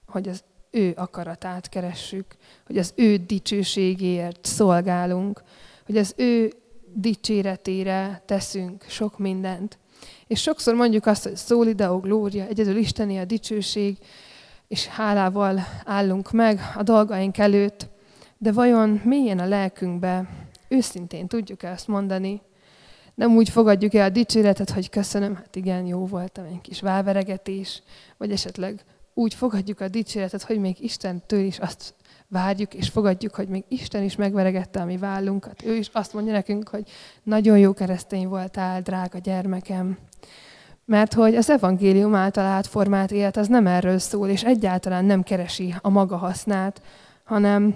hogy 0.07 0.28
az 0.28 0.45
ő 0.70 0.92
akaratát 0.97 1.68
keressük, 1.68 2.26
hogy 2.66 2.78
az 2.78 2.92
ő 2.97 3.16
dicsőségéért 3.16 4.45
szolgálunk, 4.45 5.42
hogy 5.86 5.97
az 5.97 6.14
ő 6.16 6.53
dicséretére 6.92 8.22
teszünk 8.26 8.84
sok 8.88 9.18
mindent. 9.18 9.78
És 10.26 10.40
sokszor 10.40 10.74
mondjuk 10.74 11.07
azt, 11.07 11.22
hogy 11.22 11.36
szólideo 11.36 12.01
glória, 12.01 12.47
egyedül 12.47 12.76
Isteni 12.76 13.18
a 13.18 13.24
dicsőség, 13.24 13.99
és 14.68 14.86
hálával 14.86 15.61
állunk 15.84 16.32
meg 16.32 16.61
a 16.76 16.82
dolgaink 16.82 17.38
előtt, 17.38 17.88
de 18.38 18.53
vajon 18.53 19.01
mélyen 19.05 19.38
a 19.38 19.47
lelkünkbe? 19.47 20.28
Őszintén 20.68 21.26
tudjuk 21.26 21.62
ezt 21.62 21.88
mondani, 21.88 22.42
nem 23.14 23.36
úgy 23.36 23.48
fogadjuk 23.48 23.94
el 23.94 24.06
a 24.06 24.10
dicséretet, 24.10 24.70
hogy 24.70 24.90
köszönöm, 24.90 25.34
hát 25.34 25.56
igen, 25.56 25.86
jó 25.86 26.06
voltam, 26.06 26.44
egy 26.44 26.60
kis 26.60 26.80
válveregetés, 26.80 27.82
vagy 28.16 28.30
esetleg 28.32 28.84
úgy 29.14 29.34
fogadjuk 29.34 29.80
a 29.80 29.88
dicséretet, 29.88 30.42
hogy 30.42 30.60
még 30.60 30.76
Istentől 30.80 31.40
is 31.40 31.58
azt 31.58 31.94
várjuk, 32.28 32.74
és 32.74 32.88
fogadjuk, 32.88 33.34
hogy 33.34 33.48
még 33.48 33.64
Isten 33.68 34.02
is 34.02 34.16
megveregette 34.16 34.80
a 34.80 34.84
mi 34.84 34.96
vállunkat. 34.96 35.64
Ő 35.64 35.74
is 35.74 35.90
azt 35.92 36.12
mondja 36.12 36.32
nekünk, 36.32 36.68
hogy 36.68 36.90
nagyon 37.22 37.58
jó 37.58 37.72
keresztény 37.72 38.28
voltál, 38.28 38.80
drága 38.80 39.18
gyermekem. 39.18 39.98
Mert 40.84 41.14
hogy 41.14 41.34
az 41.34 41.50
evangélium 41.50 42.14
által 42.14 42.44
átformált 42.44 43.10
élet 43.10 43.36
az 43.36 43.48
nem 43.48 43.66
erről 43.66 43.98
szól, 43.98 44.28
és 44.28 44.44
egyáltalán 44.44 45.04
nem 45.04 45.22
keresi 45.22 45.74
a 45.80 45.88
maga 45.88 46.16
hasznát, 46.16 46.82
hanem, 47.24 47.74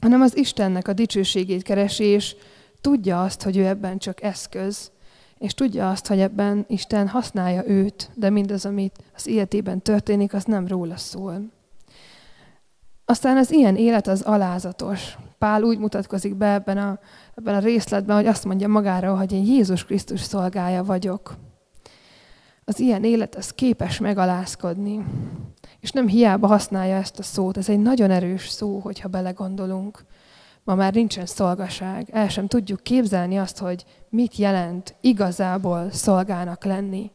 hanem 0.00 0.20
az 0.20 0.36
Istennek 0.36 0.88
a 0.88 0.92
dicsőségét 0.92 1.62
keresi, 1.62 2.04
és 2.04 2.36
tudja 2.84 3.22
azt, 3.22 3.42
hogy 3.42 3.56
ő 3.56 3.66
ebben 3.66 3.98
csak 3.98 4.22
eszköz, 4.22 4.90
és 5.38 5.54
tudja 5.54 5.90
azt, 5.90 6.06
hogy 6.06 6.20
ebben 6.20 6.64
Isten 6.68 7.08
használja 7.08 7.66
őt, 7.66 8.10
de 8.14 8.30
mindaz, 8.30 8.64
amit 8.64 8.98
az 9.14 9.26
életében 9.26 9.82
történik, 9.82 10.34
az 10.34 10.44
nem 10.44 10.66
róla 10.66 10.96
szól. 10.96 11.40
Aztán 13.04 13.36
az 13.36 13.52
ilyen 13.52 13.76
élet 13.76 14.06
az 14.06 14.20
alázatos. 14.22 15.18
Pál 15.38 15.62
úgy 15.62 15.78
mutatkozik 15.78 16.34
be 16.34 16.52
ebben 16.52 16.78
a, 16.78 16.98
ebben 17.34 17.54
a 17.54 17.58
részletben, 17.58 18.16
hogy 18.16 18.26
azt 18.26 18.44
mondja 18.44 18.68
magára, 18.68 19.16
hogy 19.16 19.32
én 19.32 19.44
Jézus 19.44 19.84
Krisztus 19.84 20.20
szolgája 20.20 20.84
vagyok. 20.84 21.34
Az 22.64 22.80
ilyen 22.80 23.04
élet 23.04 23.34
az 23.34 23.50
képes 23.50 23.98
megalázkodni. 23.98 25.04
És 25.80 25.90
nem 25.90 26.08
hiába 26.08 26.46
használja 26.46 26.96
ezt 26.96 27.18
a 27.18 27.22
szót. 27.22 27.56
Ez 27.56 27.68
egy 27.68 27.80
nagyon 27.80 28.10
erős 28.10 28.48
szó, 28.48 28.78
hogyha 28.78 29.08
belegondolunk. 29.08 30.04
Ma 30.64 30.74
már 30.74 30.94
nincsen 30.94 31.26
szolgaság. 31.26 32.08
El 32.12 32.28
sem 32.28 32.46
tudjuk 32.46 32.82
képzelni 32.82 33.38
azt, 33.38 33.58
hogy 33.58 33.84
mit 34.08 34.36
jelent 34.36 34.94
igazából 35.00 35.90
szolgának 35.90 36.64
lenni. 36.64 37.10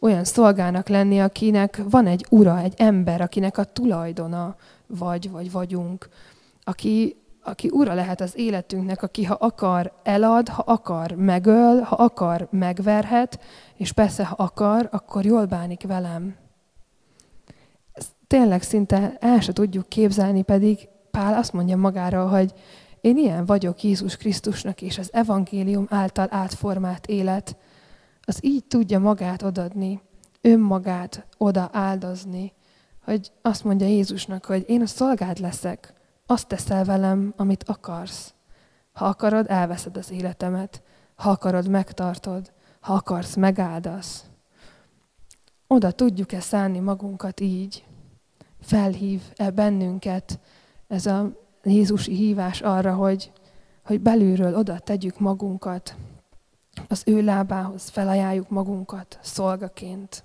Olyan 0.00 0.24
szolgának 0.24 0.88
lenni, 0.88 1.20
akinek 1.20 1.82
van 1.90 2.06
egy 2.06 2.26
ura, 2.30 2.58
egy 2.58 2.74
ember, 2.76 3.20
akinek 3.20 3.58
a 3.58 3.64
tulajdona 3.64 4.56
vagy, 4.86 5.30
vagy 5.30 5.50
vagyunk. 5.50 6.08
Aki, 6.64 7.16
aki 7.42 7.68
ura 7.72 7.94
lehet 7.94 8.20
az 8.20 8.32
életünknek, 8.36 9.02
aki 9.02 9.24
ha 9.24 9.34
akar 9.34 9.92
elad, 10.02 10.48
ha 10.48 10.62
akar 10.66 11.12
megöl, 11.12 11.80
ha 11.80 11.96
akar 11.96 12.48
megverhet, 12.50 13.40
és 13.76 13.92
persze 13.92 14.24
ha 14.24 14.34
akar, 14.38 14.88
akkor 14.92 15.24
jól 15.24 15.44
bánik 15.44 15.82
velem. 15.82 16.36
Ezt 17.92 18.10
tényleg 18.26 18.62
szinte 18.62 19.16
el 19.20 19.40
se 19.40 19.52
tudjuk 19.52 19.88
képzelni, 19.88 20.42
pedig 20.42 20.88
Pál 21.10 21.34
azt 21.34 21.52
mondja 21.52 21.76
magára, 21.76 22.28
hogy 22.28 22.52
én 23.00 23.16
ilyen 23.16 23.46
vagyok 23.46 23.82
Jézus 23.82 24.16
Krisztusnak 24.16 24.82
és 24.82 24.98
az 24.98 25.12
evangélium 25.12 25.86
által 25.88 26.26
átformált 26.30 27.06
élet, 27.06 27.56
az 28.22 28.38
így 28.40 28.64
tudja 28.64 28.98
magát 28.98 29.42
odadni, 29.42 30.00
önmagát 30.40 31.26
oda 31.36 31.68
áldozni, 31.72 32.52
hogy 33.04 33.32
azt 33.42 33.64
mondja 33.64 33.86
Jézusnak, 33.86 34.44
hogy 34.44 34.64
én 34.68 34.82
a 34.82 34.86
szolgád 34.86 35.38
leszek, 35.38 35.92
azt 36.26 36.46
teszel 36.46 36.84
velem, 36.84 37.34
amit 37.36 37.64
akarsz. 37.64 38.34
Ha 38.92 39.04
akarod, 39.04 39.50
elveszed 39.50 39.96
az 39.96 40.10
életemet. 40.10 40.82
Ha 41.14 41.30
akarod, 41.30 41.68
megtartod. 41.68 42.52
Ha 42.80 42.92
akarsz, 42.92 43.34
megáldasz. 43.34 44.24
Oda 45.66 45.90
tudjuk-e 45.90 46.40
szállni 46.40 46.78
magunkat 46.78 47.40
így? 47.40 47.84
Felhív-e 48.60 49.50
bennünket 49.50 50.40
ez 50.88 51.06
a 51.06 51.30
Jézusi 51.64 52.14
hívás 52.14 52.60
arra, 52.60 52.94
hogy, 52.94 53.32
hogy 53.84 54.00
belülről 54.00 54.54
oda 54.54 54.78
tegyük 54.78 55.18
magunkat, 55.18 55.96
az 56.88 57.02
ő 57.06 57.22
lábához 57.22 57.88
felajánljuk 57.88 58.48
magunkat 58.48 59.18
szolgaként. 59.22 60.24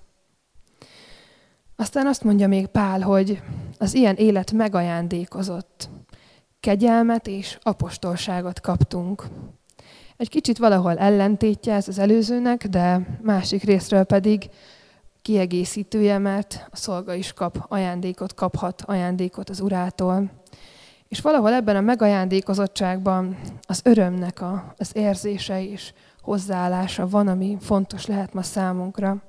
Aztán 1.76 2.06
azt 2.06 2.24
mondja 2.24 2.48
még 2.48 2.66
Pál, 2.66 3.00
hogy 3.00 3.42
az 3.78 3.94
ilyen 3.94 4.14
élet 4.14 4.52
megajándékozott. 4.52 5.88
Kegyelmet 6.60 7.26
és 7.26 7.58
apostolságot 7.62 8.60
kaptunk. 8.60 9.24
Egy 10.16 10.28
kicsit 10.28 10.58
valahol 10.58 10.98
ellentétje 10.98 11.74
ez 11.74 11.88
az 11.88 11.98
előzőnek, 11.98 12.66
de 12.66 13.18
másik 13.22 13.62
részről 13.62 14.04
pedig 14.04 14.50
kiegészítője, 15.24 16.18
mert 16.18 16.66
a 16.70 16.76
szolga 16.76 17.14
is 17.14 17.32
kap 17.32 17.64
ajándékot, 17.68 18.34
kaphat 18.34 18.82
ajándékot 18.82 19.50
az 19.50 19.60
urától. 19.60 20.30
És 21.08 21.20
valahol 21.20 21.52
ebben 21.52 21.76
a 21.76 21.80
megajándékozottságban 21.80 23.38
az 23.62 23.80
örömnek 23.84 24.40
a, 24.40 24.74
az 24.76 24.90
érzése 24.96 25.62
és 25.62 25.92
hozzáállása 26.20 27.08
van, 27.08 27.28
ami 27.28 27.56
fontos 27.60 28.06
lehet 28.06 28.32
ma 28.34 28.42
számunkra. 28.42 29.22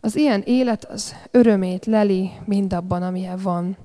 Az 0.00 0.16
ilyen 0.16 0.42
élet 0.44 0.84
az 0.84 1.14
örömét 1.30 1.84
leli 1.84 2.30
mindabban, 2.44 3.02
amilyen 3.02 3.38
van, 3.42 3.76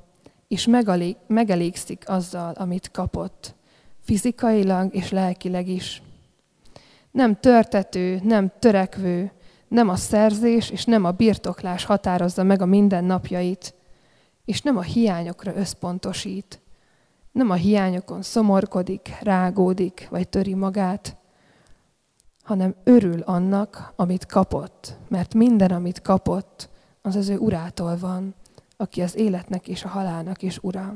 és 0.48 0.68
megalég, 0.68 1.16
megelégszik 1.28 2.10
azzal, 2.10 2.54
amit 2.54 2.92
kapott, 2.92 3.56
fizikailag 4.04 4.96
és 4.96 5.12
lelkileg 5.12 5.68
is. 5.68 6.02
Nem 7.12 7.40
törtető, 7.40 8.20
nem 8.24 8.52
törekvő, 8.60 9.32
nem 9.72 9.90
a 9.90 9.96
szerzés 9.96 10.70
és 10.70 10.86
nem 10.86 11.04
a 11.04 11.12
birtoklás 11.12 11.86
határozza 11.86 12.44
meg 12.44 12.62
a 12.62 12.66
mindennapjait, 12.66 13.74
és 14.46 14.62
nem 14.62 14.78
a 14.78 14.82
hiányokra 14.82 15.56
összpontosít. 15.56 16.60
Nem 17.32 17.50
a 17.50 17.54
hiányokon 17.54 18.22
szomorkodik, 18.22 19.18
rágódik, 19.22 20.08
vagy 20.10 20.30
töri 20.30 20.54
magát, 20.54 21.16
hanem 22.44 22.76
örül 22.84 23.22
annak, 23.22 23.94
amit 23.96 24.26
kapott. 24.26 24.98
Mert 25.08 25.34
minden, 25.34 25.72
amit 25.72 26.02
kapott, 26.02 26.70
az 27.02 27.16
az 27.16 27.30
ő 27.30 27.38
urától 27.38 27.98
van, 27.98 28.36
aki 28.78 29.02
az 29.02 29.16
életnek 29.16 29.68
és 29.68 29.84
a 29.84 29.88
halálnak 29.88 30.42
is 30.42 30.58
ura. 30.62 30.96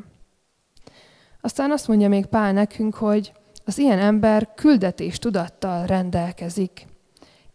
Aztán 1.41 1.71
azt 1.71 1.87
mondja 1.87 2.09
még 2.09 2.25
Pál 2.25 2.53
nekünk, 2.53 2.95
hogy 2.95 3.33
az 3.65 3.77
ilyen 3.77 3.99
ember 3.99 4.53
küldetés 4.55 5.19
tudattal 5.19 5.85
rendelkezik. 5.85 6.93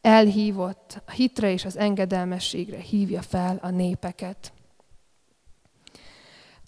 Elhívott, 0.01 1.03
a 1.07 1.11
hitre 1.11 1.53
és 1.53 1.65
az 1.65 1.79
engedelmességre 1.79 2.79
hívja 2.79 3.23
fel 3.23 3.59
a 3.63 3.71
népeket. 3.71 4.53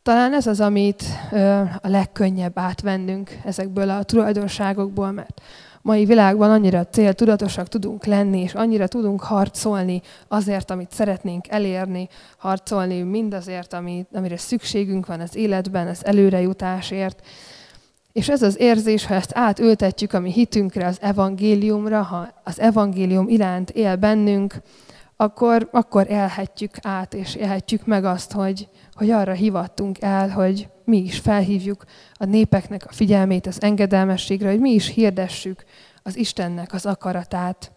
Talán 0.03 0.35
ez 0.35 0.47
az, 0.47 0.61
amit 0.61 1.03
a 1.81 1.89
legkönnyebb 1.89 2.59
átvennünk 2.59 3.39
ezekből 3.45 3.91
a 3.91 4.03
tulajdonságokból, 4.03 5.11
mert 5.11 5.41
mai 5.83 6.05
világban 6.05 6.51
annyira 6.51 6.87
céltudatosak 6.87 7.69
tudunk 7.69 8.05
lenni, 8.05 8.41
és 8.41 8.55
annyira 8.55 8.87
tudunk 8.89 9.21
harcolni 9.21 10.03
azért, 10.29 10.71
amit 10.71 10.93
szeretnénk 10.93 11.49
elérni, 11.49 12.09
harcolni 12.37 13.03
mindazért, 13.03 13.73
amire 14.13 14.37
szükségünk 14.37 15.07
van 15.07 15.21
az 15.21 15.37
életben, 15.37 15.87
az 15.87 16.05
előrejutásért. 16.05 17.27
És 18.13 18.29
ez 18.29 18.43
az 18.43 18.59
érzés, 18.59 19.07
ha 19.07 19.15
ezt 19.15 19.31
átültetjük 19.35 20.13
a 20.13 20.21
mi 20.21 20.33
hitünkre, 20.33 20.87
az 20.87 20.99
evangéliumra, 21.01 22.03
ha 22.03 22.29
az 22.45 22.61
evangélium 22.61 23.29
iránt 23.29 23.71
él 23.71 23.97
bennünk, 23.97 24.55
akkor, 25.17 25.69
akkor 25.73 26.11
élhetjük 26.11 26.75
át, 26.83 27.15
és 27.15 27.35
élhetjük 27.35 27.87
meg 27.87 28.05
azt, 28.05 28.33
hogy, 28.33 28.69
hogy 28.93 29.11
arra 29.11 29.33
hivattunk 29.33 30.01
el, 30.01 30.29
hogy 30.29 30.69
mi 30.85 30.97
is 30.97 31.19
felhívjuk 31.19 31.85
a 32.15 32.25
népeknek 32.25 32.85
a 32.89 32.93
figyelmét 32.93 33.47
az 33.47 33.63
engedelmességre, 33.63 34.51
hogy 34.51 34.61
mi 34.61 34.71
is 34.71 34.89
hirdessük 34.89 35.65
az 36.03 36.17
Istennek 36.17 36.73
az 36.73 36.87
akaratát. 36.87 37.73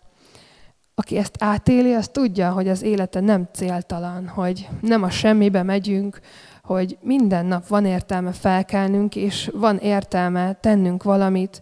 Aki 0.95 1.17
ezt 1.17 1.35
átéli, 1.39 1.93
az 1.93 2.07
tudja, 2.07 2.51
hogy 2.51 2.67
az 2.67 2.81
élete 2.81 3.19
nem 3.19 3.47
céltalan, 3.53 4.27
hogy 4.27 4.67
nem 4.81 5.03
a 5.03 5.09
semmibe 5.09 5.63
megyünk, 5.63 6.19
hogy 6.65 6.97
minden 7.01 7.45
nap 7.45 7.67
van 7.67 7.85
értelme 7.85 8.31
felkelnünk, 8.31 9.15
és 9.15 9.51
van 9.53 9.77
értelme 9.77 10.53
tennünk 10.53 11.03
valamit, 11.03 11.61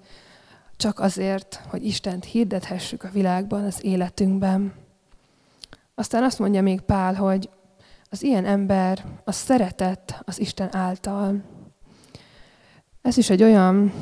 csak 0.78 1.00
azért, 1.00 1.62
hogy 1.70 1.86
Istent 1.86 2.26
hirdethessük 2.26 3.04
a 3.04 3.10
világban, 3.14 3.64
az 3.64 3.86
életünkben. 3.86 4.74
Aztán 5.96 6.24
azt 6.24 6.40
mondja 6.40 6.62
még 6.62 6.82
Pál, 6.82 7.14
hogy 7.14 7.50
az 8.10 8.24
ilyen 8.24 8.46
ember 8.46 9.06
a 9.24 9.32
szeretett 9.32 10.22
az 10.26 10.40
Isten 10.40 10.76
által. 10.76 11.42
Ez 13.02 13.18
is 13.18 13.30
egy 13.30 13.44
olyan, 13.44 13.94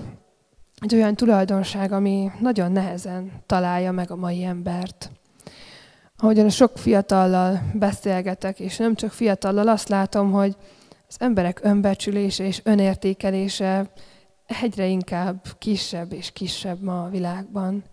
egy 0.80 0.96
olyan 0.96 1.16
tulajdonság, 1.16 1.92
ami 1.92 2.32
nagyon 2.40 2.72
nehezen 2.72 3.32
találja 3.46 3.92
meg 3.92 4.12
a 4.12 4.16
mai 4.16 4.44
embert. 4.44 5.12
Ahogyan 6.18 6.46
a 6.46 6.50
sok 6.50 6.78
fiatallal 6.78 7.62
beszélgetek, 7.74 8.60
és 8.60 8.78
nem 8.78 8.96
csak 8.96 9.12
fiatallal, 9.12 9.68
azt 9.68 9.90
látom, 9.90 10.32
hogy 10.32 10.56
az 11.12 11.18
emberek 11.20 11.60
önbecsülése 11.64 12.44
és 12.44 12.62
önértékelése 12.64 13.92
egyre 14.62 14.86
inkább 14.86 15.46
kisebb 15.58 16.14
és 16.14 16.32
kisebb 16.32 16.82
ma 16.82 17.04
a 17.04 17.10
világban. 17.10 17.84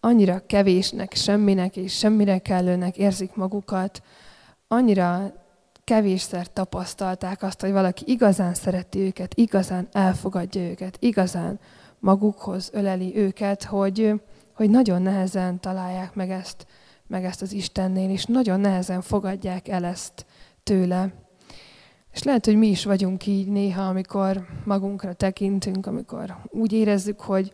Annyira 0.00 0.46
kevésnek, 0.46 1.14
semminek 1.14 1.76
és 1.76 1.98
semmire 1.98 2.38
kellőnek 2.38 2.96
érzik 2.96 3.34
magukat, 3.34 4.02
annyira 4.68 5.32
kevésszer 5.84 6.52
tapasztalták 6.52 7.42
azt, 7.42 7.60
hogy 7.60 7.72
valaki 7.72 8.02
igazán 8.06 8.54
szereti 8.54 8.98
őket, 8.98 9.34
igazán 9.34 9.88
elfogadja 9.92 10.62
őket, 10.62 10.96
igazán 11.00 11.60
magukhoz 11.98 12.70
öleli 12.72 13.16
őket, 13.16 13.64
hogy, 13.64 14.20
hogy 14.54 14.70
nagyon 14.70 15.02
nehezen 15.02 15.60
találják 15.60 16.14
meg 16.14 16.30
ezt, 16.30 16.66
meg 17.06 17.24
ezt 17.24 17.42
az 17.42 17.52
Istennél, 17.52 18.10
és 18.10 18.24
nagyon 18.24 18.60
nehezen 18.60 19.00
fogadják 19.00 19.68
el 19.68 19.84
ezt 19.84 20.26
tőle. 20.62 21.26
És 22.12 22.22
lehet, 22.22 22.44
hogy 22.44 22.56
mi 22.56 22.66
is 22.66 22.84
vagyunk 22.84 23.26
így 23.26 23.46
néha, 23.46 23.82
amikor 23.82 24.46
magunkra 24.64 25.12
tekintünk, 25.12 25.86
amikor 25.86 26.36
úgy 26.48 26.72
érezzük, 26.72 27.20
hogy, 27.20 27.52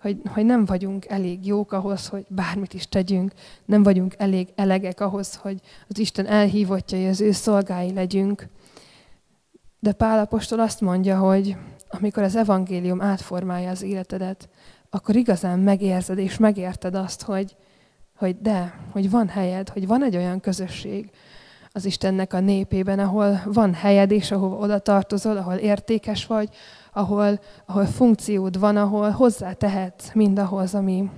hogy, 0.00 0.20
hogy 0.26 0.44
nem 0.44 0.64
vagyunk 0.64 1.06
elég 1.06 1.46
jók 1.46 1.72
ahhoz, 1.72 2.06
hogy 2.06 2.26
bármit 2.28 2.74
is 2.74 2.88
tegyünk, 2.88 3.32
nem 3.64 3.82
vagyunk 3.82 4.14
elég 4.18 4.48
elegek 4.54 5.00
ahhoz, 5.00 5.34
hogy 5.34 5.60
az 5.88 5.98
Isten 5.98 6.26
elhívottja, 6.26 6.98
hogy 6.98 7.06
az 7.06 7.20
ő 7.20 7.32
szolgái 7.32 7.92
legyünk. 7.92 8.48
De 9.78 9.92
Pál 9.92 10.18
apostol 10.18 10.60
azt 10.60 10.80
mondja, 10.80 11.18
hogy 11.18 11.56
amikor 11.88 12.22
az 12.22 12.36
evangélium 12.36 13.00
átformálja 13.00 13.70
az 13.70 13.82
életedet, 13.82 14.48
akkor 14.90 15.16
igazán 15.16 15.58
megérzed 15.58 16.18
és 16.18 16.36
megérted 16.36 16.94
azt, 16.94 17.22
hogy, 17.22 17.56
hogy 18.16 18.40
de, 18.40 18.80
hogy 18.90 19.10
van 19.10 19.28
helyed, 19.28 19.68
hogy 19.68 19.86
van 19.86 20.04
egy 20.04 20.16
olyan 20.16 20.40
közösség 20.40 21.10
az 21.76 21.84
Istennek 21.84 22.32
a 22.32 22.40
népében, 22.40 22.98
ahol 22.98 23.40
van 23.44 23.74
helyed, 23.74 24.10
és 24.10 24.30
ahol 24.30 24.52
oda 24.52 24.78
tartozol, 24.78 25.36
ahol 25.36 25.54
értékes 25.54 26.26
vagy, 26.26 26.48
ahol, 26.92 27.40
ahol 27.66 27.86
funkciód 27.86 28.58
van, 28.58 28.76
ahol 28.76 29.10
hozzá 29.10 29.52
tehetsz 29.52 30.12
mindahhoz, 30.12 30.74
ami, 30.74 31.10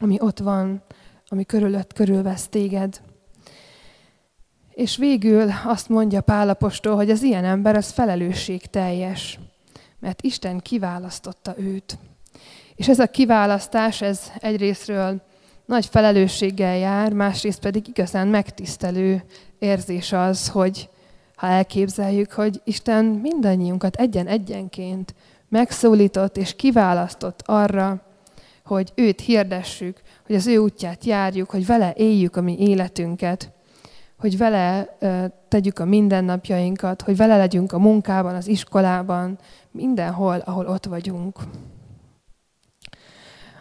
ami 0.00 0.16
ott 0.20 0.38
van, 0.38 0.82
ami 1.26 1.44
körülött 1.44 1.92
körülvesz 1.92 2.48
téged. 2.48 3.00
És 4.70 4.96
végül 4.96 5.50
azt 5.64 5.88
mondja 5.88 6.20
Pálapostól, 6.20 6.94
hogy 6.94 7.10
az 7.10 7.22
ilyen 7.22 7.44
ember 7.44 7.76
az 7.76 7.90
felelősség 7.90 8.66
teljes, 8.66 9.38
mert 10.00 10.22
Isten 10.22 10.58
kiválasztotta 10.58 11.54
őt. 11.58 11.98
És 12.74 12.88
ez 12.88 12.98
a 12.98 13.06
kiválasztás, 13.06 14.02
ez 14.02 14.32
egyrésztről 14.38 15.22
nagy 15.66 15.86
felelősséggel 15.86 16.76
jár, 16.76 17.12
másrészt 17.12 17.60
pedig 17.60 17.88
igazán 17.88 18.28
megtisztelő 18.28 19.24
érzés 19.58 20.12
az, 20.12 20.48
hogy 20.48 20.88
ha 21.36 21.46
elképzeljük, 21.46 22.32
hogy 22.32 22.60
Isten 22.64 23.04
mindannyiunkat 23.04 23.96
egyen-egyenként 23.96 25.14
megszólított 25.48 26.36
és 26.36 26.56
kiválasztott 26.56 27.42
arra, 27.46 28.00
hogy 28.64 28.92
őt 28.94 29.20
hirdessük, 29.20 30.00
hogy 30.26 30.34
az 30.34 30.46
ő 30.46 30.56
útját 30.56 31.04
járjuk, 31.04 31.50
hogy 31.50 31.66
vele 31.66 31.92
éljük 31.96 32.36
a 32.36 32.40
mi 32.40 32.56
életünket, 32.58 33.52
hogy 34.18 34.38
vele 34.38 34.96
tegyük 35.48 35.78
a 35.78 35.84
mindennapjainkat, 35.84 37.02
hogy 37.02 37.16
vele 37.16 37.36
legyünk 37.36 37.72
a 37.72 37.78
munkában, 37.78 38.34
az 38.34 38.46
iskolában, 38.46 39.38
mindenhol, 39.70 40.42
ahol 40.44 40.66
ott 40.66 40.84
vagyunk. 40.84 41.38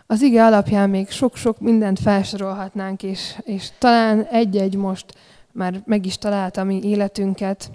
Az 0.07 0.21
ige 0.21 0.45
alapján 0.45 0.89
még 0.89 1.09
sok-sok 1.09 1.59
mindent 1.59 1.99
felsorolhatnánk, 1.99 3.03
és, 3.03 3.39
és 3.43 3.69
talán 3.77 4.23
egy-egy 4.23 4.75
most 4.75 5.05
már 5.53 5.81
meg 5.85 6.05
is 6.05 6.17
találta 6.17 6.63
mi 6.63 6.83
életünket, 6.83 7.71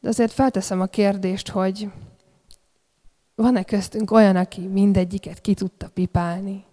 de 0.00 0.08
azért 0.08 0.32
felteszem 0.32 0.80
a 0.80 0.86
kérdést, 0.86 1.48
hogy 1.48 1.90
van-e 3.34 3.62
köztünk 3.62 4.10
olyan, 4.10 4.36
aki 4.36 4.66
mindegyiket 4.66 5.40
ki 5.40 5.54
tudta 5.54 5.88
pipálni? 5.88 6.64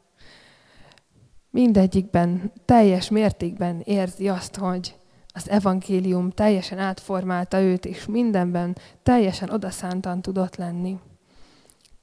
Mindegyikben 1.49 2.51
teljes 2.65 3.09
mértékben 3.09 3.81
érzi 3.83 4.29
azt, 4.29 4.55
hogy 4.55 4.95
az 5.33 5.49
evangélium 5.49 6.29
teljesen 6.29 6.79
átformálta 6.79 7.61
őt, 7.61 7.85
és 7.85 8.05
mindenben 8.05 8.77
teljesen 9.03 9.49
odaszántan 9.49 10.21
tudott 10.21 10.55
lenni. 10.55 10.99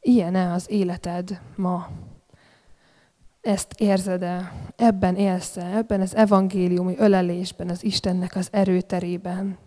Ilyen-e 0.01 0.53
az 0.53 0.71
életed 0.71 1.41
ma? 1.57 1.89
Ezt 3.43 3.73
érzed-e? 3.77 4.53
Ebben 4.77 5.17
élsz-e? 5.17 5.77
Ebben 5.77 6.01
az 6.01 6.15
evangéliumi 6.15 6.95
ölelésben, 6.99 7.69
az 7.69 7.85
Istennek 7.85 8.37
az 8.37 8.49
erőterében? 8.51 9.59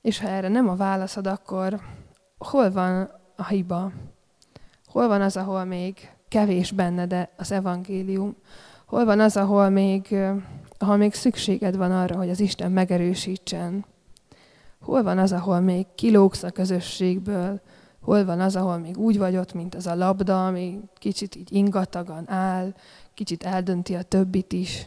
És 0.00 0.18
ha 0.18 0.28
erre 0.28 0.48
nem 0.48 0.68
a 0.68 0.76
válaszod, 0.76 1.26
akkor 1.26 1.80
hol 2.38 2.70
van 2.70 3.10
a 3.36 3.46
hiba? 3.46 3.92
Hol 4.86 5.08
van 5.08 5.20
az, 5.20 5.36
ahol 5.36 5.64
még 5.64 6.10
kevés 6.28 6.72
benne, 6.72 7.06
de 7.06 7.30
az 7.36 7.52
evangélium? 7.52 8.36
Hol 8.86 9.04
van 9.04 9.20
az, 9.20 9.36
ahol 9.36 9.68
még, 9.68 10.16
ahol 10.78 10.96
még 10.96 11.14
szükséged 11.14 11.76
van 11.76 11.92
arra, 11.92 12.16
hogy 12.16 12.30
az 12.30 12.40
Isten 12.40 12.72
megerősítsen? 12.72 13.84
Hol 14.80 15.02
van 15.02 15.18
az, 15.18 15.32
ahol 15.32 15.60
még 15.60 15.86
kilógsz 15.94 16.42
a 16.42 16.50
közösségből? 16.50 17.60
Hol 18.04 18.24
van 18.24 18.40
az, 18.40 18.56
ahol 18.56 18.78
még 18.78 18.98
úgy 18.98 19.18
vagy 19.18 19.36
ott, 19.36 19.52
mint 19.52 19.74
az 19.74 19.86
a 19.86 19.94
labda, 19.94 20.46
ami 20.46 20.80
kicsit 20.94 21.34
így 21.34 21.52
ingatagan 21.52 22.30
áll, 22.30 22.74
kicsit 23.14 23.44
eldönti 23.44 23.94
a 23.94 24.02
többit 24.02 24.52
is? 24.52 24.86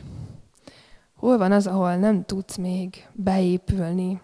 Hol 1.16 1.38
van 1.38 1.52
az, 1.52 1.68
ahol 1.68 1.96
nem 1.96 2.26
tudsz 2.26 2.56
még 2.56 3.08
beépülni? 3.14 4.22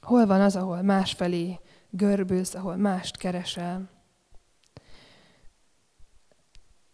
Hol 0.00 0.26
van 0.26 0.40
az, 0.40 0.56
ahol 0.56 0.82
másfelé 0.82 1.58
görbülsz, 1.90 2.54
ahol 2.54 2.76
mást 2.76 3.16
keresel? 3.16 3.88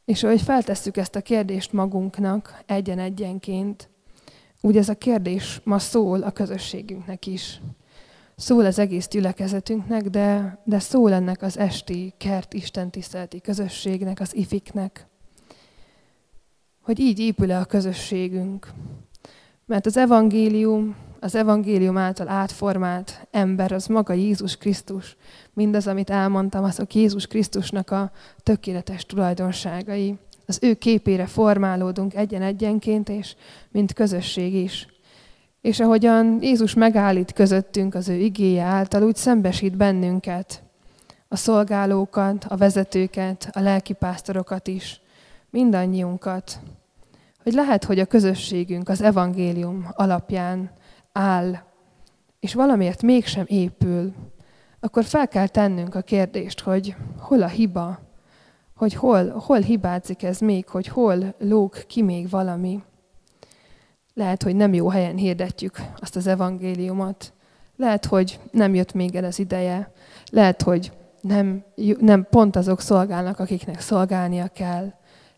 És 0.05 0.23
ahogy 0.23 0.43
feltesszük 0.43 0.97
ezt 0.97 1.17
a 1.17 1.21
kérdést 1.21 1.73
magunknak 1.73 2.63
egyen-egyenként, 2.67 3.89
úgy 4.61 4.77
ez 4.77 4.89
a 4.89 4.95
kérdés 4.95 5.61
ma 5.65 5.79
szól 5.79 6.23
a 6.23 6.31
közösségünknek 6.31 7.27
is. 7.27 7.61
Szól 8.43 8.65
az 8.65 8.79
egész 8.79 9.09
gyülekezetünknek, 9.09 10.03
de, 10.03 10.59
de 10.65 10.79
szól 10.79 11.13
ennek 11.13 11.43
az 11.43 11.59
esti 11.59 12.15
kert 12.17 12.55
istentiszteleti 12.55 13.41
közösségnek, 13.41 14.21
az 14.21 14.37
ifiknek. 14.37 15.07
Hogy 16.81 17.01
így 17.01 17.19
épül-e 17.19 17.59
a 17.59 17.65
közösségünk. 17.65 18.73
Mert 19.67 19.87
az 19.87 19.97
evangélium 19.97 20.97
az 21.21 21.35
evangélium 21.35 21.97
által 21.97 22.29
átformált 22.29 23.27
ember, 23.31 23.73
az 23.73 23.87
maga 23.87 24.13
Jézus 24.13 24.57
Krisztus. 24.57 25.17
Mindaz, 25.53 25.87
amit 25.87 26.11
elmondtam, 26.11 26.65
azok 26.65 26.95
Jézus 26.95 27.27
Krisztusnak 27.27 27.91
a 27.91 28.13
tökéletes 28.43 29.07
tulajdonságai. 29.07 30.19
Az 30.47 30.59
ő 30.63 30.75
képére 30.75 31.27
formálódunk 31.27 32.15
egyen-egyenként, 32.15 33.09
és 33.09 33.35
mint 33.71 33.93
közösség 33.93 34.55
is. 34.55 34.92
És 35.63 35.81
ahogyan 35.81 36.39
Jézus 36.41 36.75
megállít 36.75 37.33
közöttünk 37.33 37.95
az 37.95 38.09
ő 38.09 38.15
igéje 38.15 38.63
által, 38.63 39.03
úgy 39.03 39.17
szembesít 39.17 39.77
bennünket, 39.77 40.63
a 41.29 41.37
szolgálókat, 41.37 42.45
a 42.49 42.57
vezetőket, 42.57 43.49
a 43.53 43.61
lelkipásztorokat 43.61 44.67
is, 44.67 45.01
mindannyiunkat, 45.51 46.61
hogy 47.43 47.53
lehet, 47.53 47.85
hogy 47.85 47.99
a 47.99 48.05
közösségünk 48.05 48.89
az 48.89 49.01
evangélium 49.01 49.89
alapján 49.93 50.71
áll, 51.13 51.59
és 52.41 52.55
valamiért 52.55 53.03
mégsem 53.03 53.45
épül, 53.49 54.13
akkor 54.81 55.05
fel 55.05 55.29
kell 55.29 55.49
tennünk 55.49 55.95
a 55.95 56.01
kérdést, 56.01 56.61
hogy 56.61 56.97
hol 57.19 57.43
a 57.43 57.49
hiba, 57.49 57.99
hogy 58.77 58.95
hol, 58.95 59.29
hol 59.29 59.59
hibázik 59.59 60.23
ez 60.23 60.39
még, 60.39 60.69
hogy 60.69 60.89
hol 60.89 61.35
lóg 61.39 61.87
ki 61.87 62.03
még 62.03 62.31
valami. 62.31 62.83
Lehet, 64.15 64.43
hogy 64.43 64.57
nem 64.57 64.75
jó 64.75 64.89
helyen 64.89 65.17
hirdetjük 65.17 65.77
azt 66.01 66.17
az 66.17 66.27
evangéliumot. 66.27 67.33
Lehet, 67.77 68.05
hogy 68.05 68.41
nem 68.51 68.75
jött 68.75 68.93
még 68.93 69.15
el 69.15 69.25
az 69.25 69.39
ideje. 69.39 69.93
Lehet, 70.31 70.63
hogy 70.63 70.93
nem, 71.21 71.65
nem 71.99 72.27
pont 72.31 72.57
azok 72.57 72.81
szolgálnak, 72.81 73.39
akiknek 73.39 73.81
szolgálnia 73.81 74.49
kell. 74.49 74.93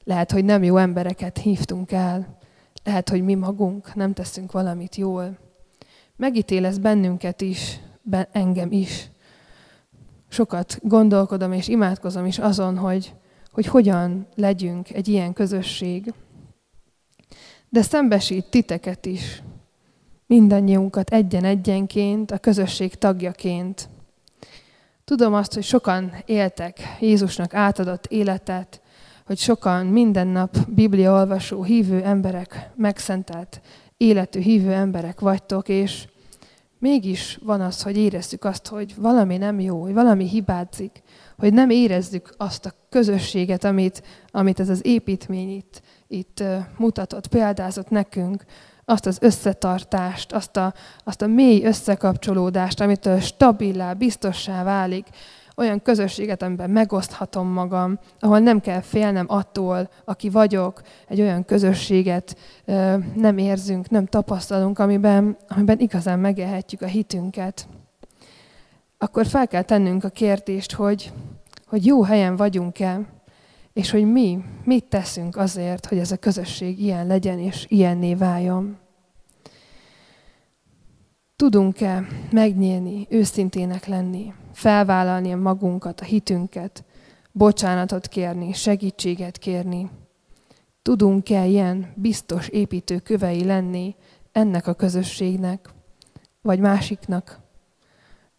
Lehet, 0.04 0.30
hogy 0.32 0.44
nem 0.44 0.62
jó 0.62 0.76
embereket 0.76 1.38
hívtunk 1.38 1.92
el. 1.92 2.38
Lehet, 2.84 3.08
hogy 3.08 3.22
mi 3.22 3.34
magunk 3.34 3.94
nem 3.94 4.12
teszünk 4.12 4.52
valamit 4.52 4.96
jól 4.96 5.38
megítélesz 6.16 6.76
bennünket 6.76 7.40
is, 7.40 7.80
engem 8.32 8.72
is. 8.72 9.10
Sokat 10.28 10.78
gondolkodom 10.82 11.52
és 11.52 11.68
imádkozom 11.68 12.26
is 12.26 12.38
azon, 12.38 12.78
hogy, 12.78 13.14
hogy 13.52 13.66
hogyan 13.66 14.26
legyünk 14.34 14.90
egy 14.90 15.08
ilyen 15.08 15.32
közösség. 15.32 16.12
De 17.74 17.82
szembesít 17.82 18.44
titeket 18.44 19.06
is, 19.06 19.42
mindannyiunkat 20.26 21.10
egyen-egyenként, 21.10 22.30
a 22.30 22.38
közösség 22.38 22.94
tagjaként. 22.94 23.88
Tudom 25.04 25.34
azt, 25.34 25.54
hogy 25.54 25.62
sokan 25.62 26.12
éltek 26.26 26.96
Jézusnak 27.00 27.54
átadott 27.54 28.06
életet, 28.06 28.80
hogy 29.26 29.38
sokan 29.38 29.86
minden 29.86 30.26
nap 30.26 30.56
bibliaolvasó, 30.68 31.62
hívő 31.62 32.02
emberek, 32.02 32.70
megszentelt 32.76 33.60
életű 33.96 34.40
hívő 34.40 34.72
emberek 34.72 35.20
vagytok, 35.20 35.68
és 35.68 36.08
mégis 36.78 37.38
van 37.42 37.60
az, 37.60 37.82
hogy 37.82 37.96
érezzük 37.96 38.44
azt, 38.44 38.66
hogy 38.66 38.94
valami 38.96 39.36
nem 39.36 39.60
jó, 39.60 39.82
hogy 39.82 39.94
valami 39.94 40.28
hibázik, 40.28 41.02
hogy 41.38 41.52
nem 41.52 41.70
érezzük 41.70 42.34
azt 42.36 42.66
a 42.66 42.74
közösséget, 42.88 43.64
amit, 43.64 44.02
amit 44.30 44.60
ez 44.60 44.68
az 44.68 44.86
építmény 44.86 45.50
itt, 45.50 45.82
itt 46.08 46.42
mutatott, 46.76 47.26
példázott 47.26 47.88
nekünk, 47.88 48.44
azt 48.84 49.06
az 49.06 49.18
összetartást, 49.20 50.32
azt 50.32 50.56
a, 50.56 50.74
azt 51.04 51.22
a 51.22 51.26
mély 51.26 51.64
összekapcsolódást, 51.64 52.80
amitől 52.80 53.20
stabilá, 53.20 53.92
biztossá 53.92 54.62
válik, 54.62 55.06
olyan 55.56 55.82
közösséget, 55.82 56.42
amiben 56.42 56.70
megoszthatom 56.70 57.48
magam, 57.48 57.98
ahol 58.20 58.38
nem 58.38 58.60
kell 58.60 58.80
félnem 58.80 59.26
attól, 59.28 59.88
aki 60.04 60.30
vagyok, 60.30 60.82
egy 61.08 61.20
olyan 61.20 61.44
közösséget 61.44 62.36
nem 63.14 63.38
érzünk, 63.38 63.90
nem 63.90 64.06
tapasztalunk, 64.06 64.78
amiben, 64.78 65.36
amiben 65.48 65.78
igazán 65.78 66.18
megélhetjük 66.18 66.82
a 66.82 66.86
hitünket. 66.86 67.68
Akkor 68.98 69.26
fel 69.26 69.48
kell 69.48 69.62
tennünk 69.62 70.04
a 70.04 70.08
kérdést, 70.08 70.72
hogy, 70.72 71.12
hogy 71.66 71.86
jó 71.86 72.02
helyen 72.02 72.36
vagyunk-e, 72.36 73.00
és 73.74 73.90
hogy 73.90 74.12
mi, 74.12 74.44
mit 74.64 74.84
teszünk 74.84 75.36
azért, 75.36 75.86
hogy 75.86 75.98
ez 75.98 76.10
a 76.10 76.16
közösség 76.16 76.80
ilyen 76.80 77.06
legyen 77.06 77.38
és 77.38 77.66
ilyenné 77.68 78.14
váljon. 78.14 78.78
Tudunk-e 81.36 82.06
megnyílni, 82.30 83.06
őszintének 83.10 83.86
lenni, 83.86 84.32
felvállalni 84.52 85.32
a 85.32 85.36
magunkat, 85.36 86.00
a 86.00 86.04
hitünket, 86.04 86.84
bocsánatot 87.32 88.08
kérni, 88.08 88.52
segítséget 88.52 89.38
kérni? 89.38 89.90
Tudunk-e 90.82 91.46
ilyen 91.46 91.92
biztos 91.96 92.48
építőkövei 92.48 93.44
lenni 93.44 93.94
ennek 94.32 94.66
a 94.66 94.74
közösségnek, 94.74 95.68
vagy 96.42 96.58
másiknak? 96.58 97.40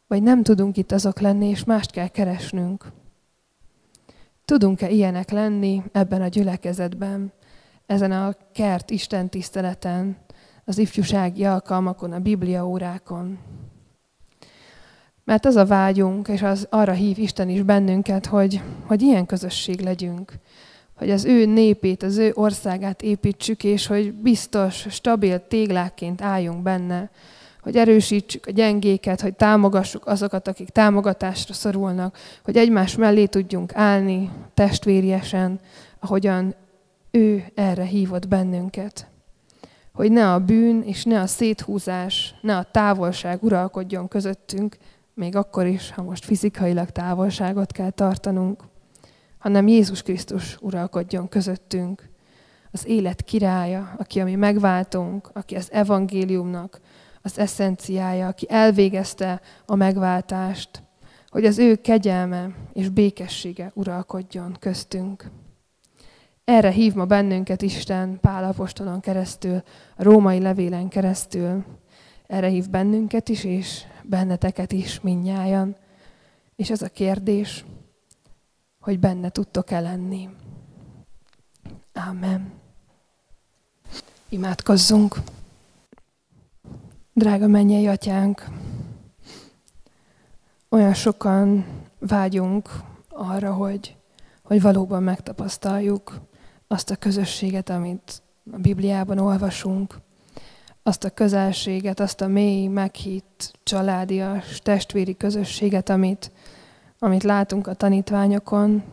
Vagy 0.08 0.24
nem 0.24 0.44
tudunk 0.44 0.78
itt 0.78 0.92
azok 0.92 1.20
lenni, 1.20 1.48
és 1.48 1.64
mást 1.64 1.92
kell 1.92 2.08
keresnünk? 2.08 2.92
Tudunk-e 4.46 4.90
ilyenek 4.90 5.32
lenni 5.32 5.84
ebben 5.92 6.22
a 6.22 6.28
gyülekezetben, 6.28 7.34
ezen 7.86 8.12
a 8.12 8.34
kert 8.54 8.90
Isten 8.90 9.30
tiszteleten, 9.30 10.18
az 10.66 10.78
ifjúsági 10.78 11.46
alkalmakon, 11.46 12.12
a 12.12 12.20
Biblia 12.20 12.68
órákon. 12.68 13.40
Mert 15.24 15.46
az 15.46 15.56
a 15.56 15.66
vágyunk, 15.66 16.28
és 16.28 16.42
az 16.42 16.68
arra 16.70 16.94
hív 16.94 17.18
Isten 17.18 17.50
is 17.50 17.62
bennünket, 17.62 18.26
hogy, 18.26 18.62
hogy 18.86 19.02
ilyen 19.02 19.26
közösség 19.26 19.80
legyünk, 19.80 20.34
hogy 20.94 21.12
az 21.12 21.26
ő 21.26 21.46
népét, 21.46 22.04
az 22.04 22.18
ő 22.18 22.32
országát 22.36 23.02
építsük, 23.02 23.64
és 23.64 23.88
hogy 23.88 24.14
biztos, 24.14 24.86
stabil 24.90 25.48
téglákként 25.48 26.22
álljunk 26.22 26.62
benne, 26.62 27.10
hogy 27.66 27.78
erősítsük 27.78 28.46
a 28.46 28.52
gyengéket, 28.52 29.22
hogy 29.22 29.34
támogassuk 29.34 30.08
azokat, 30.08 30.48
akik 30.48 30.70
támogatásra 30.70 31.54
szorulnak, 31.54 32.18
hogy 32.44 32.58
egymás 32.58 32.96
mellé 32.96 33.26
tudjunk 33.26 33.76
állni 33.76 34.32
testvériesen, 34.54 35.60
ahogyan 36.00 36.56
ő 37.12 37.46
erre 37.56 37.84
hívott 37.84 38.28
bennünket. 38.28 39.08
Hogy 39.94 40.12
ne 40.12 40.34
a 40.34 40.40
bűn 40.40 40.82
és 40.82 41.04
ne 41.04 41.20
a 41.20 41.28
széthúzás, 41.28 42.36
ne 42.42 42.58
a 42.58 42.68
távolság 42.72 43.44
uralkodjon 43.44 44.08
közöttünk, 44.08 44.78
még 45.14 45.36
akkor 45.36 45.66
is, 45.66 45.92
ha 45.92 46.02
most 46.04 46.26
fizikailag 46.26 46.90
távolságot 46.90 47.72
kell 47.72 47.92
tartanunk, 47.92 48.64
hanem 49.38 49.68
Jézus 49.68 50.02
Krisztus 50.02 50.58
uralkodjon 50.62 51.30
közöttünk, 51.30 52.10
az 52.72 52.88
élet 52.88 53.24
királya, 53.24 53.96
aki 53.98 54.20
a 54.20 54.24
mi 54.24 54.36
megváltunk, 54.36 55.30
aki 55.34 55.56
az 55.56 55.72
evangéliumnak 55.72 56.80
az 57.26 57.40
eszenciája, 57.40 58.28
aki 58.28 58.46
elvégezte 58.50 59.42
a 59.66 59.76
megváltást, 59.76 60.84
hogy 61.30 61.46
az 61.46 61.58
ő 61.58 61.76
kegyelme 61.76 62.50
és 62.74 62.90
békessége 62.90 63.72
uralkodjon 63.74 64.56
köztünk. 64.60 65.30
Erre 66.44 66.70
hív 66.70 66.94
ma 66.94 67.06
bennünket 67.06 67.62
Isten 67.62 68.20
Pál 68.20 68.44
apostolon 68.44 69.00
keresztül, 69.00 69.64
a 69.96 70.04
római 70.04 70.40
levélen 70.40 70.88
keresztül. 70.88 71.64
Erre 72.28 72.48
hív 72.48 72.70
bennünket 72.70 73.30
is, 73.30 73.44
és 73.44 73.84
benneteket 74.04 74.72
is 74.72 75.02
minnyájan. 75.02 75.76
És 76.56 76.70
ez 76.70 76.82
a 76.82 76.90
kérdés, 76.90 77.66
hogy 78.80 79.00
benne 79.00 79.30
tudtok-e 79.30 79.80
lenni. 79.80 80.30
Amen. 81.94 82.54
Imádkozzunk. 84.30 85.16
Drága 87.18 87.48
mennyei 87.48 87.88
atyánk, 87.88 88.46
olyan 90.70 90.94
sokan 90.94 91.66
vágyunk 92.00 92.70
arra, 93.10 93.54
hogy, 93.54 93.96
hogy 94.44 94.62
valóban 94.62 95.04
megtapasztaljuk 95.04 96.20
azt 96.68 96.90
a 96.90 96.96
közösséget, 96.96 97.70
amit 97.70 98.22
a 98.52 98.58
Bibliában 98.58 99.18
olvasunk, 99.18 100.00
azt 100.84 101.04
a 101.04 101.10
közelséget, 101.10 102.00
azt 102.00 102.22
a 102.22 102.28
mély, 102.28 102.68
meghitt, 102.68 103.60
családias, 103.64 104.60
testvéri 104.60 105.18
közösséget, 105.18 105.90
amit, 105.90 106.32
amit 107.00 107.24
látunk 107.24 107.68
a 107.68 107.74
tanítványokon. 107.74 108.84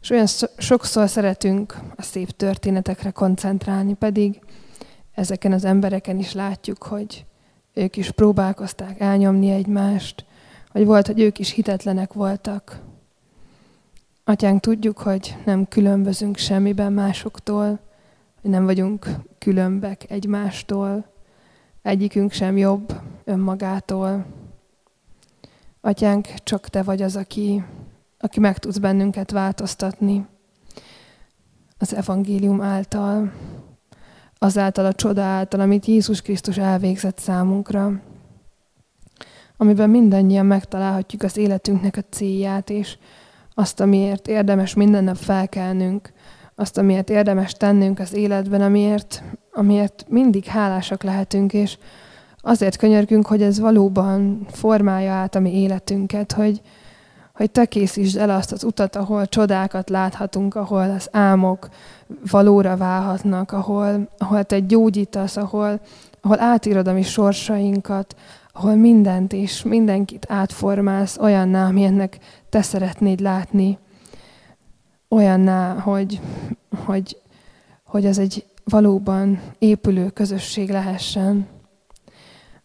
És 0.00 0.10
olyan 0.10 0.26
sokszor 0.56 1.08
szeretünk 1.08 1.76
a 1.96 2.02
szép 2.02 2.30
történetekre 2.30 3.10
koncentrálni, 3.10 3.94
pedig 3.94 4.40
ezeken 5.14 5.52
az 5.52 5.64
embereken 5.64 6.18
is 6.18 6.32
látjuk, 6.32 6.82
hogy 6.82 7.24
ők 7.74 7.96
is 7.96 8.10
próbálkozták 8.10 9.00
elnyomni 9.00 9.50
egymást, 9.50 10.24
vagy 10.72 10.84
volt, 10.84 11.06
hogy 11.06 11.20
ők 11.20 11.38
is 11.38 11.50
hitetlenek 11.50 12.12
voltak. 12.12 12.80
Atyánk, 14.24 14.60
tudjuk, 14.60 14.98
hogy 14.98 15.36
nem 15.44 15.68
különbözünk 15.68 16.36
semmiben 16.36 16.92
másoktól, 16.92 17.80
hogy 18.40 18.50
nem 18.50 18.64
vagyunk 18.64 19.06
különbek 19.38 20.10
egymástól, 20.10 21.12
egyikünk 21.82 22.32
sem 22.32 22.56
jobb 22.56 23.00
önmagától. 23.24 24.26
Atyánk, 25.80 26.26
csak 26.26 26.68
Te 26.68 26.82
vagy 26.82 27.02
az, 27.02 27.16
aki, 27.16 27.64
aki 28.18 28.40
meg 28.40 28.58
tudsz 28.58 28.78
bennünket 28.78 29.30
változtatni 29.30 30.26
az 31.78 31.94
evangélium 31.94 32.60
által, 32.60 33.32
azáltal 34.44 34.86
a 34.86 34.92
csoda 34.92 35.22
által, 35.22 35.60
amit 35.60 35.86
Jézus 35.86 36.22
Krisztus 36.22 36.56
elvégzett 36.56 37.18
számunkra, 37.18 37.92
amiben 39.56 39.90
mindannyian 39.90 40.46
megtalálhatjuk 40.46 41.22
az 41.22 41.36
életünknek 41.36 41.96
a 41.96 42.04
célját, 42.10 42.70
és 42.70 42.96
azt, 43.54 43.80
amiért 43.80 44.28
érdemes 44.28 44.74
minden 44.74 45.04
nap 45.04 45.16
felkelnünk, 45.16 46.12
azt, 46.54 46.78
amiért 46.78 47.10
érdemes 47.10 47.52
tennünk 47.52 47.98
az 47.98 48.14
életben, 48.14 48.60
amiért, 48.60 49.22
amiért 49.52 50.04
mindig 50.08 50.44
hálásak 50.44 51.02
lehetünk, 51.02 51.52
és 51.52 51.78
azért 52.40 52.76
könyörgünk, 52.76 53.26
hogy 53.26 53.42
ez 53.42 53.58
valóban 53.58 54.46
formálja 54.50 55.12
át 55.12 55.34
a 55.34 55.40
mi 55.40 55.60
életünket, 55.60 56.32
hogy, 56.32 56.60
hogy 57.34 57.50
te 57.50 57.64
készítsd 57.64 58.16
el 58.16 58.30
azt 58.30 58.52
az 58.52 58.64
utat, 58.64 58.96
ahol 58.96 59.26
csodákat 59.26 59.90
láthatunk, 59.90 60.54
ahol 60.54 60.90
az 60.90 61.08
álmok 61.12 61.68
valóra 62.30 62.76
válhatnak, 62.76 63.52
ahol, 63.52 64.08
ahol 64.18 64.44
te 64.44 64.58
gyógyítasz, 64.58 65.36
ahol, 65.36 65.80
ahol 66.20 66.40
átírod 66.40 66.88
a 66.88 66.92
mi 66.92 67.02
sorsainkat, 67.02 68.16
ahol 68.52 68.74
mindent 68.74 69.32
és 69.32 69.62
mindenkit 69.62 70.26
átformálsz 70.28 71.18
olyanná, 71.18 71.66
amilyennek 71.66 72.18
te 72.48 72.62
szeretnéd 72.62 73.20
látni, 73.20 73.78
olyanná, 75.08 75.78
hogy, 75.78 76.20
hogy, 76.84 77.20
hogy 77.84 78.04
ez 78.04 78.18
egy 78.18 78.44
valóban 78.64 79.40
épülő 79.58 80.10
közösség 80.10 80.70
lehessen. 80.70 81.46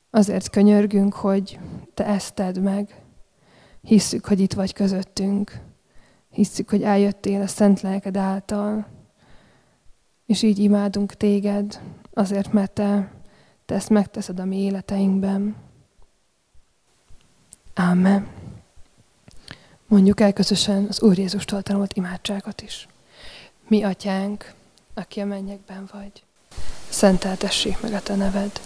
Azért 0.09 0.49
könyörgünk, 0.49 1.13
hogy 1.13 1.59
te 1.93 2.05
ezt 2.05 2.33
tedd 2.33 2.59
meg. 2.59 2.98
Hisszük, 3.89 4.25
hogy 4.25 4.39
itt 4.39 4.53
vagy 4.53 4.73
közöttünk. 4.73 5.59
Hisszük, 6.31 6.69
hogy 6.69 6.83
eljöttél 6.83 7.41
a 7.41 7.47
szent 7.47 7.81
lelked 7.81 8.17
által. 8.17 8.87
És 10.25 10.41
így 10.41 10.59
imádunk 10.59 11.13
téged, 11.13 11.81
azért, 12.13 12.53
mert 12.53 12.71
te, 12.71 13.11
te 13.65 13.75
ezt 13.75 13.89
megteszed 13.89 14.39
a 14.39 14.45
mi 14.45 14.57
életeinkben. 14.57 15.55
Amen. 17.75 18.27
Mondjuk 19.87 20.19
el 20.19 20.33
közösen 20.33 20.85
az 20.89 21.01
Úr 21.01 21.17
Jézustól 21.17 21.61
tanult 21.61 21.93
imádságot 21.93 22.61
is. 22.61 22.87
Mi 23.67 23.83
atyánk, 23.83 24.53
aki 24.93 25.19
a 25.19 25.25
mennyekben 25.25 25.89
vagy, 25.91 26.23
szenteltessék 26.89 27.81
meg 27.81 27.93
a 27.93 28.01
te 28.01 28.15
neved, 28.15 28.59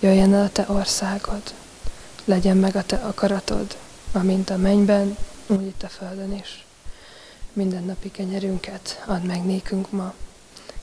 jöjjen 0.00 0.34
el 0.34 0.44
a 0.44 0.50
te 0.50 0.64
országod, 0.68 1.42
legyen 2.24 2.56
meg 2.56 2.76
a 2.76 2.84
te 2.84 2.96
akaratod, 2.96 3.76
amint 4.12 4.50
a 4.50 4.56
mennyben, 4.56 5.16
úgy 5.46 5.66
itt 5.66 5.82
a 5.82 5.88
földön 5.88 6.32
is. 6.32 6.64
Minden 7.52 7.84
napi 7.84 8.10
kenyerünket 8.10 9.02
add 9.06 9.22
meg 9.22 9.44
nékünk 9.44 9.90
ma, 9.90 10.14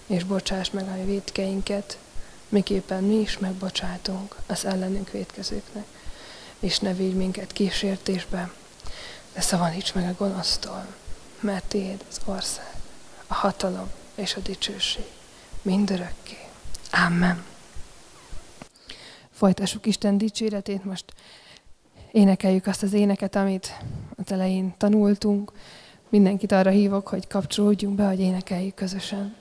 és 0.08 0.24
bocsáss 0.24 0.70
meg 0.70 0.88
a 0.88 1.06
védkeinket, 1.06 1.98
miképpen 2.50 3.04
mi 3.04 3.16
is 3.16 3.38
megbocsátunk 3.38 4.36
az 4.48 4.66
ellenünk 4.66 5.12
védkezőknek 5.12 5.86
és 6.60 6.80
ne 6.80 6.94
vigy 6.94 7.16
minket 7.16 7.52
kísértésbe, 7.52 8.52
de 9.34 9.42
szavaníts 9.42 9.94
meg 9.94 10.10
a 10.10 10.16
gonosztól, 10.18 10.86
mert 11.40 11.66
tiéd 11.66 12.04
az 12.10 12.20
ország, 12.26 12.74
a 13.28 13.34
hatalom 13.34 13.92
és 14.16 14.36
a 14.36 14.40
dicsőség 14.40 15.06
mindörökké. 15.62 16.38
Amen. 16.92 17.46
Folytassuk 19.32 19.86
Isten 19.86 20.18
dicséretét, 20.18 20.84
most 20.84 21.06
énekeljük 22.18 22.68
azt 22.68 22.84
az 22.84 22.94
éneket, 22.94 23.36
amit 23.36 23.78
az 24.16 24.32
elején 24.32 24.74
tanultunk. 24.78 25.52
Mindenkit 26.10 26.52
arra 26.52 26.70
hívok, 26.70 27.08
hogy 27.08 27.28
kapcsolódjunk 27.28 27.96
be, 27.96 28.08
hogy 28.08 28.20
énekeljük 28.20 28.74
közösen. 28.76 29.36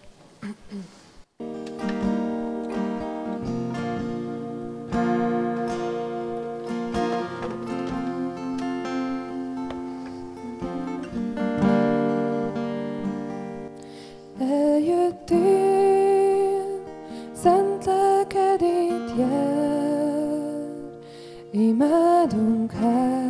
Imádunk 22.27 22.73
hát, 22.73 23.26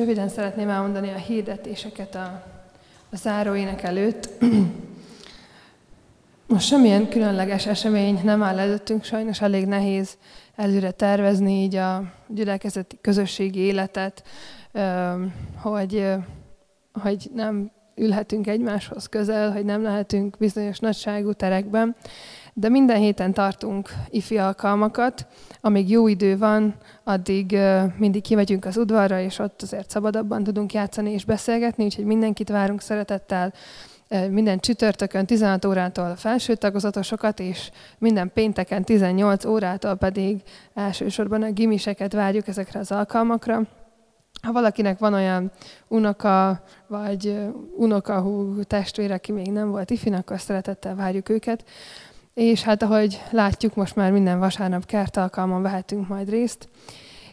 röviden 0.00 0.28
szeretném 0.28 0.68
elmondani 0.68 1.10
a 1.10 1.16
hirdetéseket 1.16 2.14
a, 2.14 2.44
a 3.10 3.16
záróének 3.16 3.82
előtt. 3.82 4.28
Most 6.46 6.66
semmilyen 6.66 7.08
különleges 7.08 7.66
esemény 7.66 8.20
nem 8.24 8.42
áll 8.42 8.58
előttünk, 8.58 9.04
sajnos 9.04 9.40
elég 9.40 9.66
nehéz 9.66 10.16
előre 10.56 10.90
tervezni 10.90 11.62
így 11.62 11.74
a 11.74 12.12
gyülekezeti 12.28 12.98
közösségi 13.00 13.58
életet, 13.58 14.22
hogy, 15.56 16.06
hogy 16.92 17.30
nem 17.34 17.70
ülhetünk 17.94 18.46
egymáshoz 18.46 19.06
közel, 19.06 19.52
hogy 19.52 19.64
nem 19.64 19.82
lehetünk 19.82 20.36
bizonyos 20.38 20.78
nagyságú 20.78 21.32
terekben, 21.32 21.96
de 22.54 22.68
minden 22.68 22.96
héten 22.96 23.32
tartunk 23.32 23.90
ifi 24.10 24.38
alkalmakat, 24.38 25.26
amíg 25.60 25.90
jó 25.90 26.08
idő 26.08 26.38
van, 26.38 26.74
addig 27.04 27.58
mindig 27.98 28.22
kimegyünk 28.22 28.64
az 28.64 28.76
udvarra, 28.76 29.20
és 29.20 29.38
ott 29.38 29.62
azért 29.62 29.90
szabadabban 29.90 30.42
tudunk 30.42 30.72
játszani 30.72 31.12
és 31.12 31.24
beszélgetni, 31.24 31.84
úgyhogy 31.84 32.04
mindenkit 32.04 32.48
várunk 32.48 32.80
szeretettel, 32.80 33.52
minden 34.30 34.58
csütörtökön 34.58 35.26
16 35.26 35.64
órától 35.64 36.10
a 36.10 36.16
felső 36.16 36.54
tagozatosokat, 36.54 37.40
és 37.40 37.70
minden 37.98 38.30
pénteken 38.32 38.84
18 38.84 39.44
órától 39.44 39.94
pedig 39.94 40.42
elsősorban 40.74 41.42
a 41.42 41.50
gimiseket 41.50 42.12
várjuk 42.12 42.48
ezekre 42.48 42.80
az 42.80 42.92
alkalmakra. 42.92 43.62
Ha 44.42 44.52
valakinek 44.52 44.98
van 44.98 45.14
olyan 45.14 45.50
unoka, 45.88 46.62
vagy 46.86 47.38
unokahú 47.76 48.62
testvére, 48.62 49.14
aki 49.14 49.32
még 49.32 49.50
nem 49.50 49.70
volt 49.70 49.90
ifin, 49.90 50.14
akkor 50.14 50.40
szeretettel 50.40 50.94
várjuk 50.94 51.28
őket. 51.28 51.64
És 52.34 52.62
hát 52.62 52.82
ahogy 52.82 53.22
látjuk, 53.30 53.74
most 53.74 53.96
már 53.96 54.12
minden 54.12 54.38
vasárnap 54.38 54.86
kertalkalmon 54.86 55.62
vehetünk 55.62 56.08
majd 56.08 56.28
részt. 56.28 56.68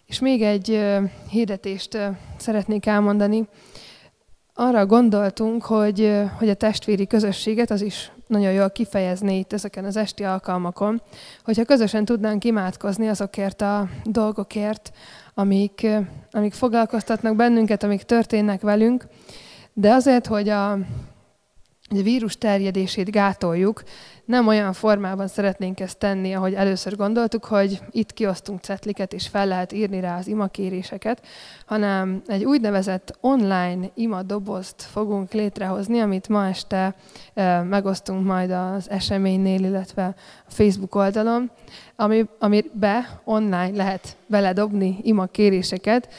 És 0.06 0.20
még 0.20 0.42
egy 0.42 0.86
hirdetést 1.30 1.98
szeretnék 2.38 2.86
elmondani. 2.86 3.48
Arra 4.54 4.86
gondoltunk, 4.86 5.64
hogy, 5.64 6.24
hogy 6.38 6.50
a 6.50 6.54
testvéri 6.54 7.08
közösséget 7.08 7.72
az 7.72 7.82
is 7.82 8.12
nagyon 8.28 8.52
jól 8.52 8.70
kifejezni 8.70 9.38
itt 9.38 9.54
ezeken 9.54 9.86
az 9.86 9.96
esti 9.96 10.24
alkalmakon, 10.24 11.02
hogyha 11.44 11.64
közösen 11.64 12.06
tudnánk 12.06 12.44
imádkozni 12.44 13.08
azokért 13.08 13.62
a 13.62 13.90
dolgokért, 14.04 14.92
amik, 15.34 15.88
amik 16.32 16.54
foglalkoztatnak 16.54 17.36
bennünket, 17.36 17.84
amik 17.84 18.04
történnek 18.04 18.62
velünk, 18.62 19.08
de 19.74 19.92
azért, 19.94 20.28
hogy 20.28 20.50
a, 20.50 20.78
a 21.90 22.02
vírus 22.02 22.38
terjedését 22.38 23.12
gátoljuk, 23.12 23.84
nem 24.26 24.48
olyan 24.48 24.74
formában 24.74 25.28
szeretnénk 25.28 25.80
ezt 25.80 25.98
tenni, 25.98 26.34
ahogy 26.34 26.54
először 26.54 26.96
gondoltuk, 26.96 27.46
hogy 27.46 27.80
itt 27.92 28.14
kiosztunk 28.14 28.62
cetliket, 28.62 29.14
és 29.14 29.28
fel 29.28 29.48
lehet 29.48 29.72
írni 29.72 30.00
rá 30.00 30.18
az 30.18 30.28
imakéréseket, 30.28 31.26
hanem 31.66 32.22
egy 32.28 32.46
úgynevezett 32.46 33.18
online 33.22 33.90
ima 33.94 34.22
dobozt 34.22 34.82
fogunk 34.82 35.32
létrehozni, 35.32 36.00
amit 36.00 36.30
ma 36.30 36.48
este 36.48 36.96
megosztunk 37.64 38.26
majd 38.26 38.52
az 38.52 38.90
eseménynél, 38.90 39.64
illetve 39.64 40.06
a 40.48 40.52
Facebook 40.52 40.96
oldalon, 40.96 41.52
ami, 41.96 42.26
amibe 42.40 43.22
online 43.24 43.76
lehet 43.76 44.18
beledobni 44.26 44.98
imakéréseket. 45.02 46.14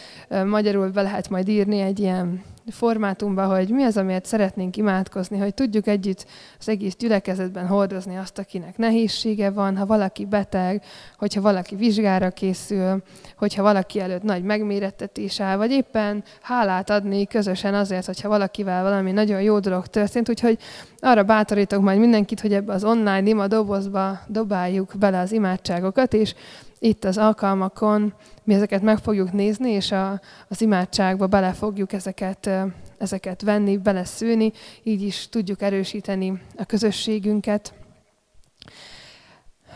Magyarul 0.46 0.90
be 0.90 1.02
lehet 1.02 1.28
majd 1.28 1.48
írni 1.48 1.80
egy 1.80 1.98
ilyen 1.98 2.42
formátumban, 2.70 3.56
hogy 3.56 3.68
mi 3.68 3.82
az, 3.82 3.96
amiért 3.96 4.24
szeretnénk 4.24 4.76
imádkozni, 4.76 5.38
hogy 5.38 5.54
tudjuk 5.54 5.86
együtt 5.86 6.26
az 6.58 6.68
egész 6.68 6.96
gyülekezetben 6.96 7.66
hordozni 7.66 8.16
azt, 8.16 8.38
akinek 8.38 8.76
nehézsége 8.76 9.50
van, 9.50 9.76
ha 9.76 9.86
valaki 9.86 10.24
beteg, 10.24 10.82
hogyha 11.16 11.40
valaki 11.40 11.76
vizsgára 11.76 12.30
készül, 12.30 13.02
hogyha 13.36 13.62
valaki 13.62 14.00
előtt 14.00 14.22
nagy 14.22 14.42
megmérettetés 14.42 15.40
áll, 15.40 15.56
vagy 15.56 15.70
éppen 15.70 16.24
hálát 16.40 16.90
adni 16.90 17.26
közösen 17.26 17.74
azért, 17.74 18.06
hogyha 18.06 18.28
valakivel 18.28 18.82
valami 18.82 19.12
nagyon 19.12 19.42
jó 19.42 19.58
dolog 19.58 19.86
történt. 19.86 20.28
Úgyhogy 20.28 20.58
arra 20.98 21.22
bátorítok 21.22 21.82
majd 21.82 21.98
mindenkit, 21.98 22.40
hogy 22.40 22.52
ebbe 22.52 22.72
az 22.72 22.84
online 22.84 23.28
ima 23.28 23.46
dobozba 23.46 24.20
dobáljuk 24.26 24.92
bele 24.98 25.20
az 25.20 25.32
imádságokat, 25.32 26.12
és 26.12 26.34
itt 26.78 27.04
az 27.04 27.18
alkalmakon 27.18 28.14
mi 28.49 28.55
ezeket 28.55 28.82
meg 28.82 28.99
fogjuk 28.99 29.32
nézni, 29.32 29.70
és 29.70 29.92
a, 29.92 30.20
az 30.49 30.61
imádságba 30.61 31.26
bele 31.26 31.53
fogjuk 31.53 31.92
ezeket, 31.92 32.51
ezeket 32.99 33.42
venni, 33.42 33.76
beleszülni, 33.76 34.53
így 34.82 35.03
is 35.03 35.28
tudjuk 35.28 35.62
erősíteni 35.62 36.42
a 36.57 36.64
közösségünket. 36.64 37.72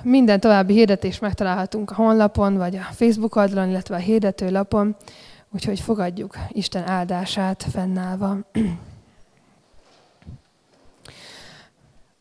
Minden 0.02 0.40
további 0.40 0.72
hirdetést 0.72 1.20
megtalálhatunk 1.20 1.90
a 1.90 1.94
honlapon, 1.94 2.56
vagy 2.56 2.76
a 2.76 2.82
Facebook 2.92 3.36
oldalon, 3.36 3.68
illetve 3.68 3.94
a 3.94 3.98
hirdetőlapon, 3.98 4.96
úgyhogy 5.50 5.80
fogadjuk 5.80 6.36
Isten 6.48 6.88
áldását 6.88 7.66
fennállva. 7.70 8.38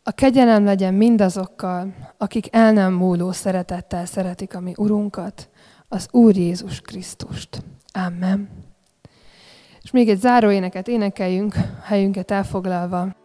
A 0.03 0.11
kegyelem 0.11 0.63
legyen 0.63 0.93
mindazokkal, 0.93 1.93
akik 2.17 2.55
el 2.55 2.71
nem 2.71 2.93
múló 2.93 3.31
szeretettel 3.31 4.05
szeretik 4.05 4.55
a 4.55 4.59
mi 4.59 4.73
Urunkat, 4.77 5.49
az 5.93 6.07
Úr 6.11 6.35
Jézus 6.35 6.81
Krisztust. 6.81 7.63
Amen. 7.93 8.49
És 9.81 9.91
még 9.91 10.09
egy 10.09 10.19
záróéneket 10.19 10.87
énekeljünk, 10.87 11.53
helyünket 11.83 12.31
elfoglalva. 12.31 13.15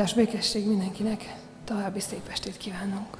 Áldás 0.00 0.14
békesség 0.14 0.66
mindenkinek, 0.66 1.36
további 1.64 2.00
szép 2.00 2.28
estét 2.30 2.56
kívánunk! 2.56 3.18